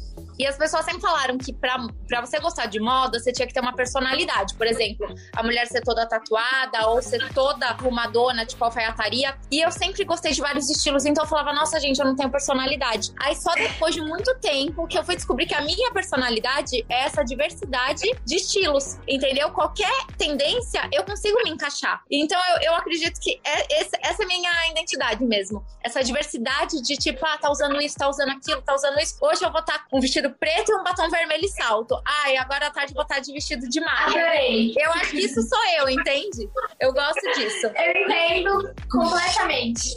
E 0.42 0.46
as 0.48 0.56
pessoas 0.56 0.84
sempre 0.84 1.00
falaram 1.00 1.38
que 1.38 1.52
pra 1.52 1.78
você 2.20 2.40
gostar 2.40 2.66
de 2.66 2.80
moda, 2.80 3.20
você 3.20 3.30
tinha 3.32 3.46
que 3.46 3.54
ter 3.54 3.60
uma 3.60 3.74
personalidade. 3.76 4.56
Por 4.56 4.66
exemplo, 4.66 5.06
a 5.36 5.42
mulher 5.44 5.68
ser 5.68 5.82
toda 5.82 6.04
tatuada 6.04 6.88
ou 6.88 7.00
ser 7.00 7.32
toda 7.32 7.64
arrumadona, 7.68 8.44
tipo 8.44 8.64
alfaiataria. 8.64 9.36
E 9.52 9.60
eu 9.64 9.70
sempre 9.70 10.04
gostei 10.04 10.32
de 10.32 10.40
vários 10.40 10.68
estilos, 10.68 11.04
então 11.06 11.22
eu 11.22 11.28
falava, 11.28 11.52
nossa, 11.52 11.78
gente, 11.78 12.00
eu 12.00 12.04
não 12.06 12.16
tenho 12.16 12.28
personalidade. 12.28 13.12
Aí 13.20 13.36
só 13.36 13.54
depois 13.54 13.94
de 13.94 14.00
muito 14.00 14.34
tempo 14.40 14.88
que 14.88 14.98
eu 14.98 15.04
fui 15.04 15.14
descobrir 15.14 15.46
que 15.46 15.54
a 15.54 15.60
minha 15.60 15.92
personalidade 15.92 16.84
é 16.88 17.04
essa 17.04 17.22
diversidade 17.22 18.02
de 18.24 18.34
estilos, 18.36 18.98
entendeu? 19.06 19.50
Qualquer 19.50 19.92
tendência, 20.18 20.88
eu 20.92 21.04
consigo 21.04 21.38
me 21.44 21.50
encaixar. 21.50 22.02
Então 22.10 22.40
eu, 22.56 22.70
eu 22.72 22.74
acredito 22.74 23.20
que 23.20 23.40
é, 23.44 23.80
esse- 23.80 23.96
essa 24.02 24.24
é 24.24 24.26
minha 24.26 24.50
identidade 24.72 25.24
mesmo. 25.24 25.64
Essa 25.84 26.02
diversidade 26.02 26.82
de 26.82 26.96
tipo, 26.96 27.24
ah, 27.24 27.38
tá 27.38 27.48
usando 27.48 27.80
isso, 27.80 27.96
tá 27.96 28.08
usando 28.08 28.30
aquilo, 28.30 28.60
tá 28.62 28.74
usando 28.74 28.98
isso. 28.98 29.16
Hoje 29.20 29.44
eu 29.44 29.52
vou 29.52 29.60
estar 29.60 29.86
com 29.88 29.98
um 29.98 30.00
vestido 30.00 30.31
preto 30.32 30.72
e 30.72 30.74
um 30.74 30.82
batom 30.82 31.08
vermelho 31.08 31.44
e 31.44 31.48
salto. 31.48 32.00
Ai, 32.04 32.36
agora 32.36 32.66
eu 32.66 32.94
vou 32.94 33.02
estar 33.02 33.20
de 33.20 33.32
vestido 33.32 33.68
de 33.68 33.80
malha. 33.80 34.06
Adorei. 34.06 34.74
Eu 34.76 34.92
acho 34.92 35.10
que 35.10 35.20
isso 35.20 35.42
sou 35.42 35.58
eu, 35.78 35.88
entende? 35.88 36.48
Eu 36.80 36.92
gosto 36.92 37.20
disso. 37.34 37.66
Eu 37.66 38.02
entendo 38.02 38.74
completamente. 38.90 39.88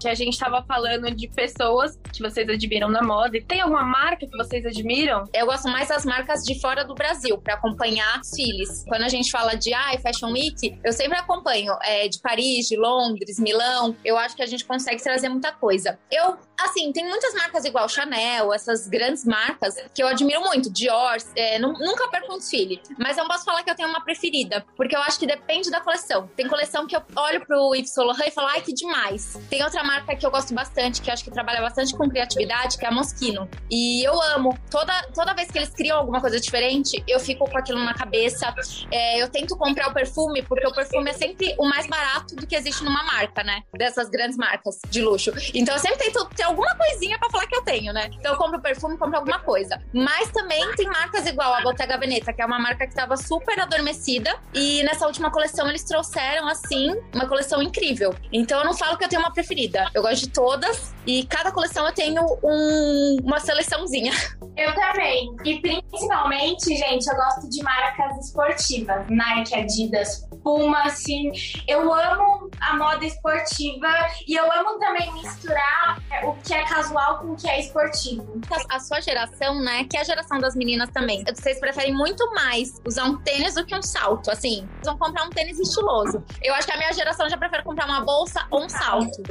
que 0.00 0.08
a 0.08 0.14
gente 0.14 0.38
tava 0.38 0.62
falando 0.62 1.10
de 1.14 1.28
pessoas 1.28 1.98
que 2.12 2.22
vocês 2.22 2.48
admiram 2.48 2.88
na 2.88 3.02
moda. 3.02 3.36
E 3.36 3.42
tem 3.42 3.60
alguma 3.60 3.82
marca 3.82 4.26
que 4.26 4.36
vocês 4.36 4.64
admiram? 4.64 5.24
Eu 5.32 5.46
gosto 5.46 5.68
mais 5.68 5.88
das 5.88 6.04
marcas 6.04 6.42
de 6.42 6.60
fora 6.60 6.84
do 6.84 6.94
Brasil, 6.94 7.38
pra 7.38 7.54
acompanhar 7.54 8.20
desfiles. 8.20 8.84
Quando 8.88 9.02
a 9.02 9.08
gente 9.08 9.30
fala 9.30 9.54
de 9.54 9.72
ai, 9.72 9.98
Fashion 9.98 10.32
Week, 10.32 10.78
eu 10.84 10.92
sempre 10.92 11.18
acompanho 11.18 11.76
é, 11.82 12.08
de 12.08 12.20
Paris, 12.20 12.66
de 12.66 12.76
Londres, 12.76 13.38
Milão. 13.38 13.96
Eu 14.04 14.16
acho 14.16 14.36
que 14.36 14.42
a 14.42 14.46
gente 14.46 14.64
consegue 14.64 15.02
trazer 15.02 15.28
muita 15.28 15.52
coisa. 15.52 15.98
Eu 16.10 16.36
assim, 16.60 16.92
tem 16.92 17.04
muitas 17.08 17.34
marcas 17.34 17.64
igual 17.64 17.88
Chanel, 17.88 18.52
essas 18.52 18.86
grandes 18.88 19.24
marcas 19.24 19.76
que 19.94 20.02
eu 20.02 20.08
admiro 20.08 20.40
muito. 20.40 20.70
Dior, 20.70 21.16
é, 21.34 21.58
nu- 21.58 21.72
nunca 21.72 22.08
perco 22.08 22.34
um 22.34 22.38
desfile. 22.38 22.80
Mas 22.98 23.16
eu 23.16 23.24
não 23.24 23.30
posso 23.30 23.44
falar 23.44 23.62
que 23.62 23.70
eu 23.70 23.74
tenho 23.74 23.88
uma 23.88 24.02
preferida, 24.02 24.64
porque 24.76 24.94
eu 24.96 25.00
acho 25.00 25.18
que 25.18 25.26
depende 25.26 25.70
da 25.70 25.80
coleção. 25.80 26.28
Tem 26.36 26.46
coleção 26.48 26.86
que 26.86 26.96
eu 26.96 27.02
olho 27.16 27.44
pro 27.46 27.74
Yves 27.74 27.90
Saint 27.92 28.06
Laurent 28.08 28.28
e 28.28 28.30
falo, 28.30 28.48
ai, 28.48 28.60
que 28.60 28.72
demais. 28.72 29.38
Tem 29.48 29.62
outra 29.62 29.82
marca 29.84 30.14
que 30.16 30.24
eu 30.26 30.30
gosto 30.30 30.52
bastante, 30.54 31.00
que 31.00 31.10
eu 31.10 31.14
acho 31.14 31.24
que 31.24 31.30
trabalha 31.30 31.60
bastante 31.60 31.96
com 31.96 32.08
criatividade, 32.08 32.78
que 32.78 32.84
é 32.84 32.88
a 32.88 32.92
Moschino. 32.92 33.48
E 33.70 34.04
eu 34.06 34.20
amo. 34.34 34.56
Toda, 34.70 34.92
toda 35.14 35.34
vez 35.34 35.50
que 35.50 35.58
eles 35.58 35.70
criam 35.70 35.98
alguma 35.98 36.20
coisa 36.20 36.38
diferente, 36.40 37.02
eu 37.06 37.18
fico 37.20 37.48
com 37.50 37.58
aquilo 37.58 37.82
na 37.84 37.94
cabeça. 37.94 38.54
É, 38.90 39.20
eu 39.22 39.28
tento 39.30 39.56
comprar 39.56 39.88
o 39.88 39.94
perfume, 39.94 40.42
porque 40.42 40.66
o 40.66 40.72
perfume 40.72 41.10
é 41.10 41.14
sempre 41.14 41.54
o 41.58 41.66
mais 41.68 41.86
barato 41.86 42.34
do 42.36 42.46
que 42.46 42.54
existe 42.56 42.82
numa 42.84 43.02
marca, 43.04 43.42
né? 43.42 43.62
Dessas 43.76 44.08
grandes 44.08 44.36
marcas 44.36 44.78
de 44.88 45.02
luxo. 45.02 45.32
Então 45.54 45.74
eu 45.74 45.80
sempre 45.80 45.98
tento 45.98 46.24
ter 46.34 46.45
alguma 46.46 46.74
coisinha 46.76 47.18
pra 47.18 47.30
falar 47.30 47.46
que 47.46 47.56
eu 47.56 47.62
tenho, 47.62 47.92
né? 47.92 48.08
Então 48.18 48.32
eu 48.32 48.38
compro 48.38 48.60
perfume, 48.60 48.96
compro 48.96 49.16
alguma 49.18 49.38
coisa. 49.40 49.80
Mas 49.92 50.30
também 50.30 50.74
tem 50.76 50.86
marcas 50.86 51.26
igual 51.26 51.54
a 51.54 51.60
Bottega 51.62 51.98
Veneta, 51.98 52.32
que 52.32 52.40
é 52.42 52.46
uma 52.46 52.58
marca 52.58 52.86
que 52.86 52.94
tava 52.94 53.16
super 53.16 53.58
adormecida. 53.60 54.34
E 54.54 54.82
nessa 54.84 55.06
última 55.06 55.30
coleção 55.30 55.68
eles 55.68 55.84
trouxeram, 55.84 56.46
assim, 56.48 56.94
uma 57.14 57.26
coleção 57.28 57.62
incrível. 57.62 58.14
Então 58.32 58.58
eu 58.60 58.64
não 58.64 58.74
falo 58.74 58.96
que 58.96 59.04
eu 59.04 59.08
tenho 59.08 59.22
uma 59.22 59.32
preferida. 59.32 59.90
Eu 59.94 60.02
gosto 60.02 60.20
de 60.22 60.28
todas. 60.30 60.94
E 61.06 61.24
cada 61.26 61.52
coleção 61.52 61.86
eu 61.86 61.92
tenho 61.92 62.22
um- 62.42 63.16
uma 63.22 63.38
seleçãozinha. 63.40 64.12
Eu 64.56 64.74
também. 64.74 65.36
E 65.44 65.60
principalmente, 65.60 66.74
gente, 66.74 67.06
eu 67.06 67.14
gosto 67.14 67.46
de 67.50 67.62
marcas 67.62 68.24
esportivas. 68.26 69.04
Nike, 69.10 69.54
Adidas, 69.54 70.26
Puma, 70.42 70.82
assim. 70.84 71.30
Eu 71.68 71.92
amo 71.92 72.45
a 72.60 72.76
moda 72.76 73.04
esportiva 73.04 73.88
e 74.26 74.34
eu 74.34 74.50
amo 74.52 74.78
também 74.78 75.12
misturar 75.14 75.98
o 76.24 76.34
que 76.36 76.54
é 76.54 76.64
casual 76.64 77.18
com 77.18 77.32
o 77.32 77.36
que 77.36 77.48
é 77.48 77.60
esportivo. 77.60 78.40
A 78.70 78.80
sua 78.80 79.00
geração, 79.00 79.60
né? 79.62 79.84
Que 79.84 79.96
é 79.96 80.00
a 80.00 80.04
geração 80.04 80.38
das 80.38 80.54
meninas 80.54 80.88
também. 80.90 81.24
Vocês 81.24 81.58
preferem 81.60 81.94
muito 81.94 82.24
mais 82.32 82.80
usar 82.86 83.04
um 83.04 83.18
tênis 83.22 83.54
do 83.54 83.64
que 83.64 83.74
um 83.74 83.82
salto. 83.82 84.30
Assim, 84.30 84.66
vocês 84.74 84.84
vão 84.86 84.98
comprar 84.98 85.24
um 85.24 85.30
tênis 85.30 85.58
estiloso. 85.58 86.24
Eu 86.42 86.54
acho 86.54 86.66
que 86.66 86.72
a 86.72 86.76
minha 86.76 86.92
geração 86.92 87.28
já 87.28 87.36
prefere 87.36 87.62
comprar 87.62 87.86
uma 87.86 88.00
bolsa 88.02 88.46
ou 88.50 88.64
um 88.64 88.68
salto. 88.68 89.22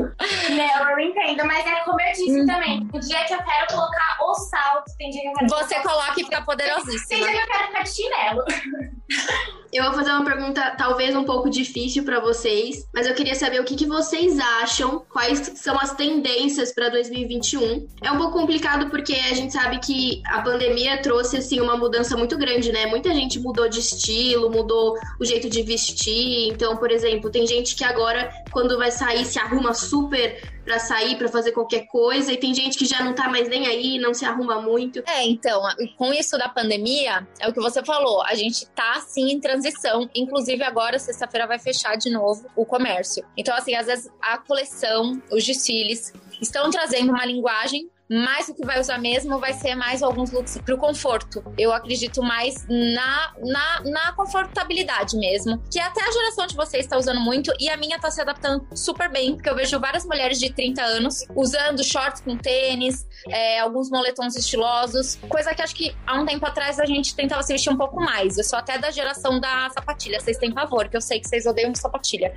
Não, 0.49 0.89
eu 0.91 0.99
entendo, 0.99 1.45
mas 1.45 1.65
é 1.65 1.75
como 1.81 1.99
eu 1.99 2.11
disse 2.13 2.45
também. 2.45 2.87
O 2.93 2.99
dia 2.99 3.23
que 3.25 3.33
eu 3.33 3.43
quero 3.43 3.67
colocar 3.67 4.17
o 4.21 4.33
salto, 4.35 4.91
tem 4.97 5.09
dia 5.09 5.21
que 5.21 5.27
eu 5.27 5.33
quero 5.33 5.49
Você 5.49 5.75
coloca 5.81 6.11
e 6.11 6.23
fica 6.23 6.35
Tem 6.37 6.45
poderosíssima. 6.45 7.27
dia 7.27 7.31
que 7.31 7.37
eu 7.37 7.47
quero 7.47 7.67
ficar 7.67 7.83
de 7.83 7.89
chinelo. 7.95 8.43
Eu 9.73 9.83
vou 9.85 9.93
fazer 9.93 10.11
uma 10.11 10.23
pergunta 10.23 10.75
talvez 10.77 11.15
um 11.15 11.23
pouco 11.23 11.49
difícil 11.49 12.03
pra 12.05 12.19
vocês, 12.19 12.87
mas 12.93 13.05
eu 13.07 13.14
queria 13.15 13.35
saber 13.35 13.59
o 13.59 13.63
que, 13.63 13.75
que 13.75 13.85
vocês 13.85 14.37
acham, 14.39 15.03
quais 15.09 15.53
são 15.55 15.79
as 15.79 15.95
tendências 15.95 16.71
pra 16.71 16.89
2021. 16.89 17.87
É 18.03 18.11
um 18.11 18.17
pouco 18.17 18.37
complicado 18.37 18.89
porque 18.89 19.13
a 19.13 19.33
gente 19.33 19.53
sabe 19.53 19.79
que 19.79 20.21
a 20.25 20.41
pandemia 20.41 21.01
trouxe 21.01 21.37
assim 21.37 21.59
uma 21.59 21.77
mudança 21.77 22.15
muito 22.15 22.37
grande, 22.37 22.71
né? 22.71 22.85
Muita 22.85 23.13
gente 23.13 23.39
mudou 23.39 23.67
de 23.67 23.79
estilo, 23.79 24.51
mudou 24.51 24.95
o 25.19 25.25
jeito 25.25 25.49
de 25.49 25.63
vestir. 25.63 26.49
Então, 26.49 26.77
por 26.77 26.91
exemplo, 26.91 27.31
tem 27.31 27.47
gente 27.47 27.75
que 27.75 27.83
agora 27.83 28.29
quando 28.51 28.77
vai 28.77 28.91
sair 28.91 29.25
se 29.25 29.39
arruma 29.39 29.73
super 29.73 30.54
pra 30.65 30.79
sair, 30.79 31.15
pra 31.15 31.29
fazer 31.29 31.51
qualquer 31.51 31.85
coisa, 31.85 32.33
e 32.33 32.37
tem 32.37 32.53
gente 32.53 32.77
que 32.77 32.85
já 32.85 33.03
não 33.03 33.13
tá 33.13 33.29
mais 33.29 33.47
nem 33.47 33.67
aí, 33.67 33.99
não 33.99 34.13
se 34.13 34.25
arruma 34.25 34.59
muito. 34.61 35.03
É, 35.05 35.23
então, 35.23 35.61
com 35.95 36.11
isso 36.11 36.37
da 36.37 36.49
pandemia, 36.49 37.25
é 37.39 37.47
o 37.47 37.53
que 37.53 37.61
você 37.61 37.85
falou, 37.85 38.23
a 38.23 38.33
gente 38.33 38.65
tá 38.69 38.95
assim 38.95 39.31
em 39.31 39.39
transição. 39.39 40.09
Inclusive, 40.15 40.63
agora, 40.63 40.97
sexta-feira, 40.97 41.45
vai 41.45 41.59
fechar 41.59 41.95
de 41.95 42.09
novo 42.09 42.49
o 42.55 42.65
comércio. 42.65 43.23
Então, 43.37 43.55
assim, 43.55 43.75
às 43.75 43.85
vezes 43.85 44.09
a 44.19 44.37
coleção, 44.39 45.21
os 45.31 45.45
desfiles, 45.45 46.11
estão 46.41 46.69
trazendo 46.69 47.11
uma 47.11 47.25
linguagem. 47.25 47.89
Mas 48.09 48.49
o 48.49 48.53
que 48.53 48.65
vai 48.65 48.79
usar 48.79 48.97
mesmo 48.99 49.39
vai 49.39 49.53
ser 49.53 49.75
mais 49.75 50.03
alguns 50.03 50.31
looks 50.31 50.57
pro 50.59 50.77
conforto. 50.77 51.43
Eu 51.57 51.73
acredito 51.73 52.21
mais 52.21 52.65
na, 52.67 53.33
na, 53.39 53.81
na 53.83 54.11
confortabilidade 54.13 55.17
mesmo. 55.17 55.61
Que 55.71 55.79
até 55.79 56.01
a 56.01 56.11
geração 56.11 56.45
de 56.45 56.55
vocês 56.55 56.85
está 56.85 56.97
usando 56.97 57.19
muito 57.19 57.51
e 57.59 57.69
a 57.69 57.77
minha 57.77 57.99
tá 57.99 58.11
se 58.11 58.21
adaptando 58.21 58.65
super 58.75 59.09
bem. 59.09 59.35
Porque 59.35 59.49
eu 59.49 59.55
vejo 59.55 59.79
várias 59.79 60.05
mulheres 60.05 60.39
de 60.39 60.53
30 60.53 60.81
anos 60.81 61.25
usando 61.35 61.83
shorts 61.83 62.21
com 62.21 62.37
tênis, 62.37 63.07
é, 63.27 63.59
alguns 63.59 63.89
moletons 63.89 64.35
estilosos. 64.35 65.15
Coisa 65.27 65.53
que 65.55 65.61
acho 65.61 65.75
que 65.75 65.95
há 66.05 66.19
um 66.19 66.25
tempo 66.25 66.45
atrás 66.45 66.79
a 66.79 66.85
gente 66.85 67.15
tentava 67.15 67.41
se 67.41 67.53
vestir 67.53 67.71
um 67.71 67.77
pouco 67.77 67.99
mais. 67.99 68.37
Eu 68.37 68.43
sou 68.43 68.59
até 68.59 68.77
da 68.77 68.91
geração 68.91 69.39
da 69.39 69.69
sapatilha. 69.71 70.19
Vocês 70.19 70.37
têm 70.37 70.53
favor, 70.53 70.87
que 70.87 70.97
eu 70.97 71.01
sei 71.01 71.19
que 71.19 71.27
vocês 71.27 71.45
odeiam 71.45 71.73
sapatilha. 71.73 72.33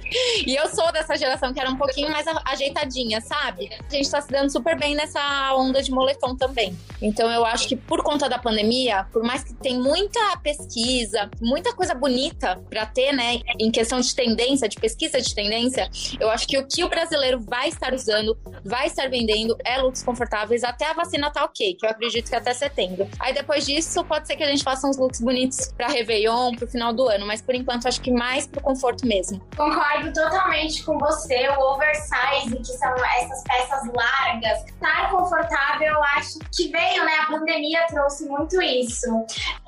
E 0.46 0.54
eu 0.54 0.66
sou 0.68 0.90
dessa 0.92 1.16
geração 1.16 1.52
que 1.52 1.60
era 1.60 1.70
um 1.70 1.76
pouquinho 1.76 2.10
mais 2.10 2.26
ajeitadinha, 2.46 3.20
sabe? 3.20 3.68
A 3.87 3.94
gente 3.94 4.10
tá 4.10 4.20
se 4.20 4.28
dando 4.28 4.50
super 4.50 4.78
bem 4.78 4.94
nessa 4.94 5.57
onda 5.58 5.82
de 5.82 5.90
moletom 5.90 6.36
também. 6.36 6.76
Então 7.00 7.30
eu 7.30 7.44
acho 7.44 7.68
que 7.68 7.76
por 7.76 8.02
conta 8.02 8.28
da 8.28 8.38
pandemia, 8.38 9.06
por 9.12 9.22
mais 9.22 9.44
que 9.44 9.54
tem 9.54 9.78
muita 9.78 10.20
pesquisa, 10.42 11.30
muita 11.40 11.74
coisa 11.74 11.94
bonita 11.94 12.60
pra 12.68 12.86
ter, 12.86 13.12
né, 13.12 13.40
em 13.58 13.70
questão 13.70 14.00
de 14.00 14.14
tendência, 14.14 14.68
de 14.68 14.76
pesquisa 14.76 15.20
de 15.20 15.34
tendência, 15.34 15.88
eu 16.20 16.30
acho 16.30 16.46
que 16.46 16.58
o 16.58 16.66
que 16.66 16.84
o 16.84 16.88
brasileiro 16.88 17.40
vai 17.40 17.68
estar 17.68 17.94
usando, 17.94 18.36
vai 18.64 18.86
estar 18.86 19.08
vendendo 19.08 19.56
é 19.64 19.78
looks 19.78 20.02
confortáveis 20.02 20.64
até 20.64 20.90
a 20.90 20.92
vacina 20.92 21.30
tá 21.30 21.44
ok, 21.44 21.74
que 21.74 21.84
eu 21.84 21.90
acredito 21.90 22.28
que 22.28 22.36
até 22.36 22.52
setembro. 22.52 23.08
Aí 23.20 23.32
depois 23.32 23.66
disso, 23.66 24.04
pode 24.04 24.26
ser 24.26 24.36
que 24.36 24.42
a 24.42 24.48
gente 24.48 24.62
faça 24.62 24.86
uns 24.86 24.96
looks 24.96 25.20
bonitos 25.20 25.72
pra 25.76 25.88
Réveillon, 25.88 26.54
pro 26.56 26.66
final 26.66 26.92
do 26.92 27.08
ano, 27.08 27.26
mas 27.26 27.42
por 27.42 27.54
enquanto 27.54 27.86
acho 27.86 28.00
que 28.00 28.10
mais 28.10 28.46
pro 28.46 28.60
conforto 28.60 29.06
mesmo. 29.06 29.40
Concordo 29.56 30.12
totalmente 30.12 30.82
com 30.84 30.98
você. 30.98 31.48
O 31.50 31.74
oversize, 31.74 32.56
que 32.56 32.78
são 32.78 32.94
essas 32.94 33.42
peças 33.44 33.92
largas, 33.94 34.64
estar 34.64 35.11
confortável, 35.11 35.47
eu 35.82 36.02
acho 36.02 36.38
que 36.54 36.68
veio, 36.68 37.04
né? 37.04 37.14
A 37.20 37.26
pandemia 37.26 37.87
trouxe 37.88 38.26
muito 38.26 38.61
isso. 38.61 39.06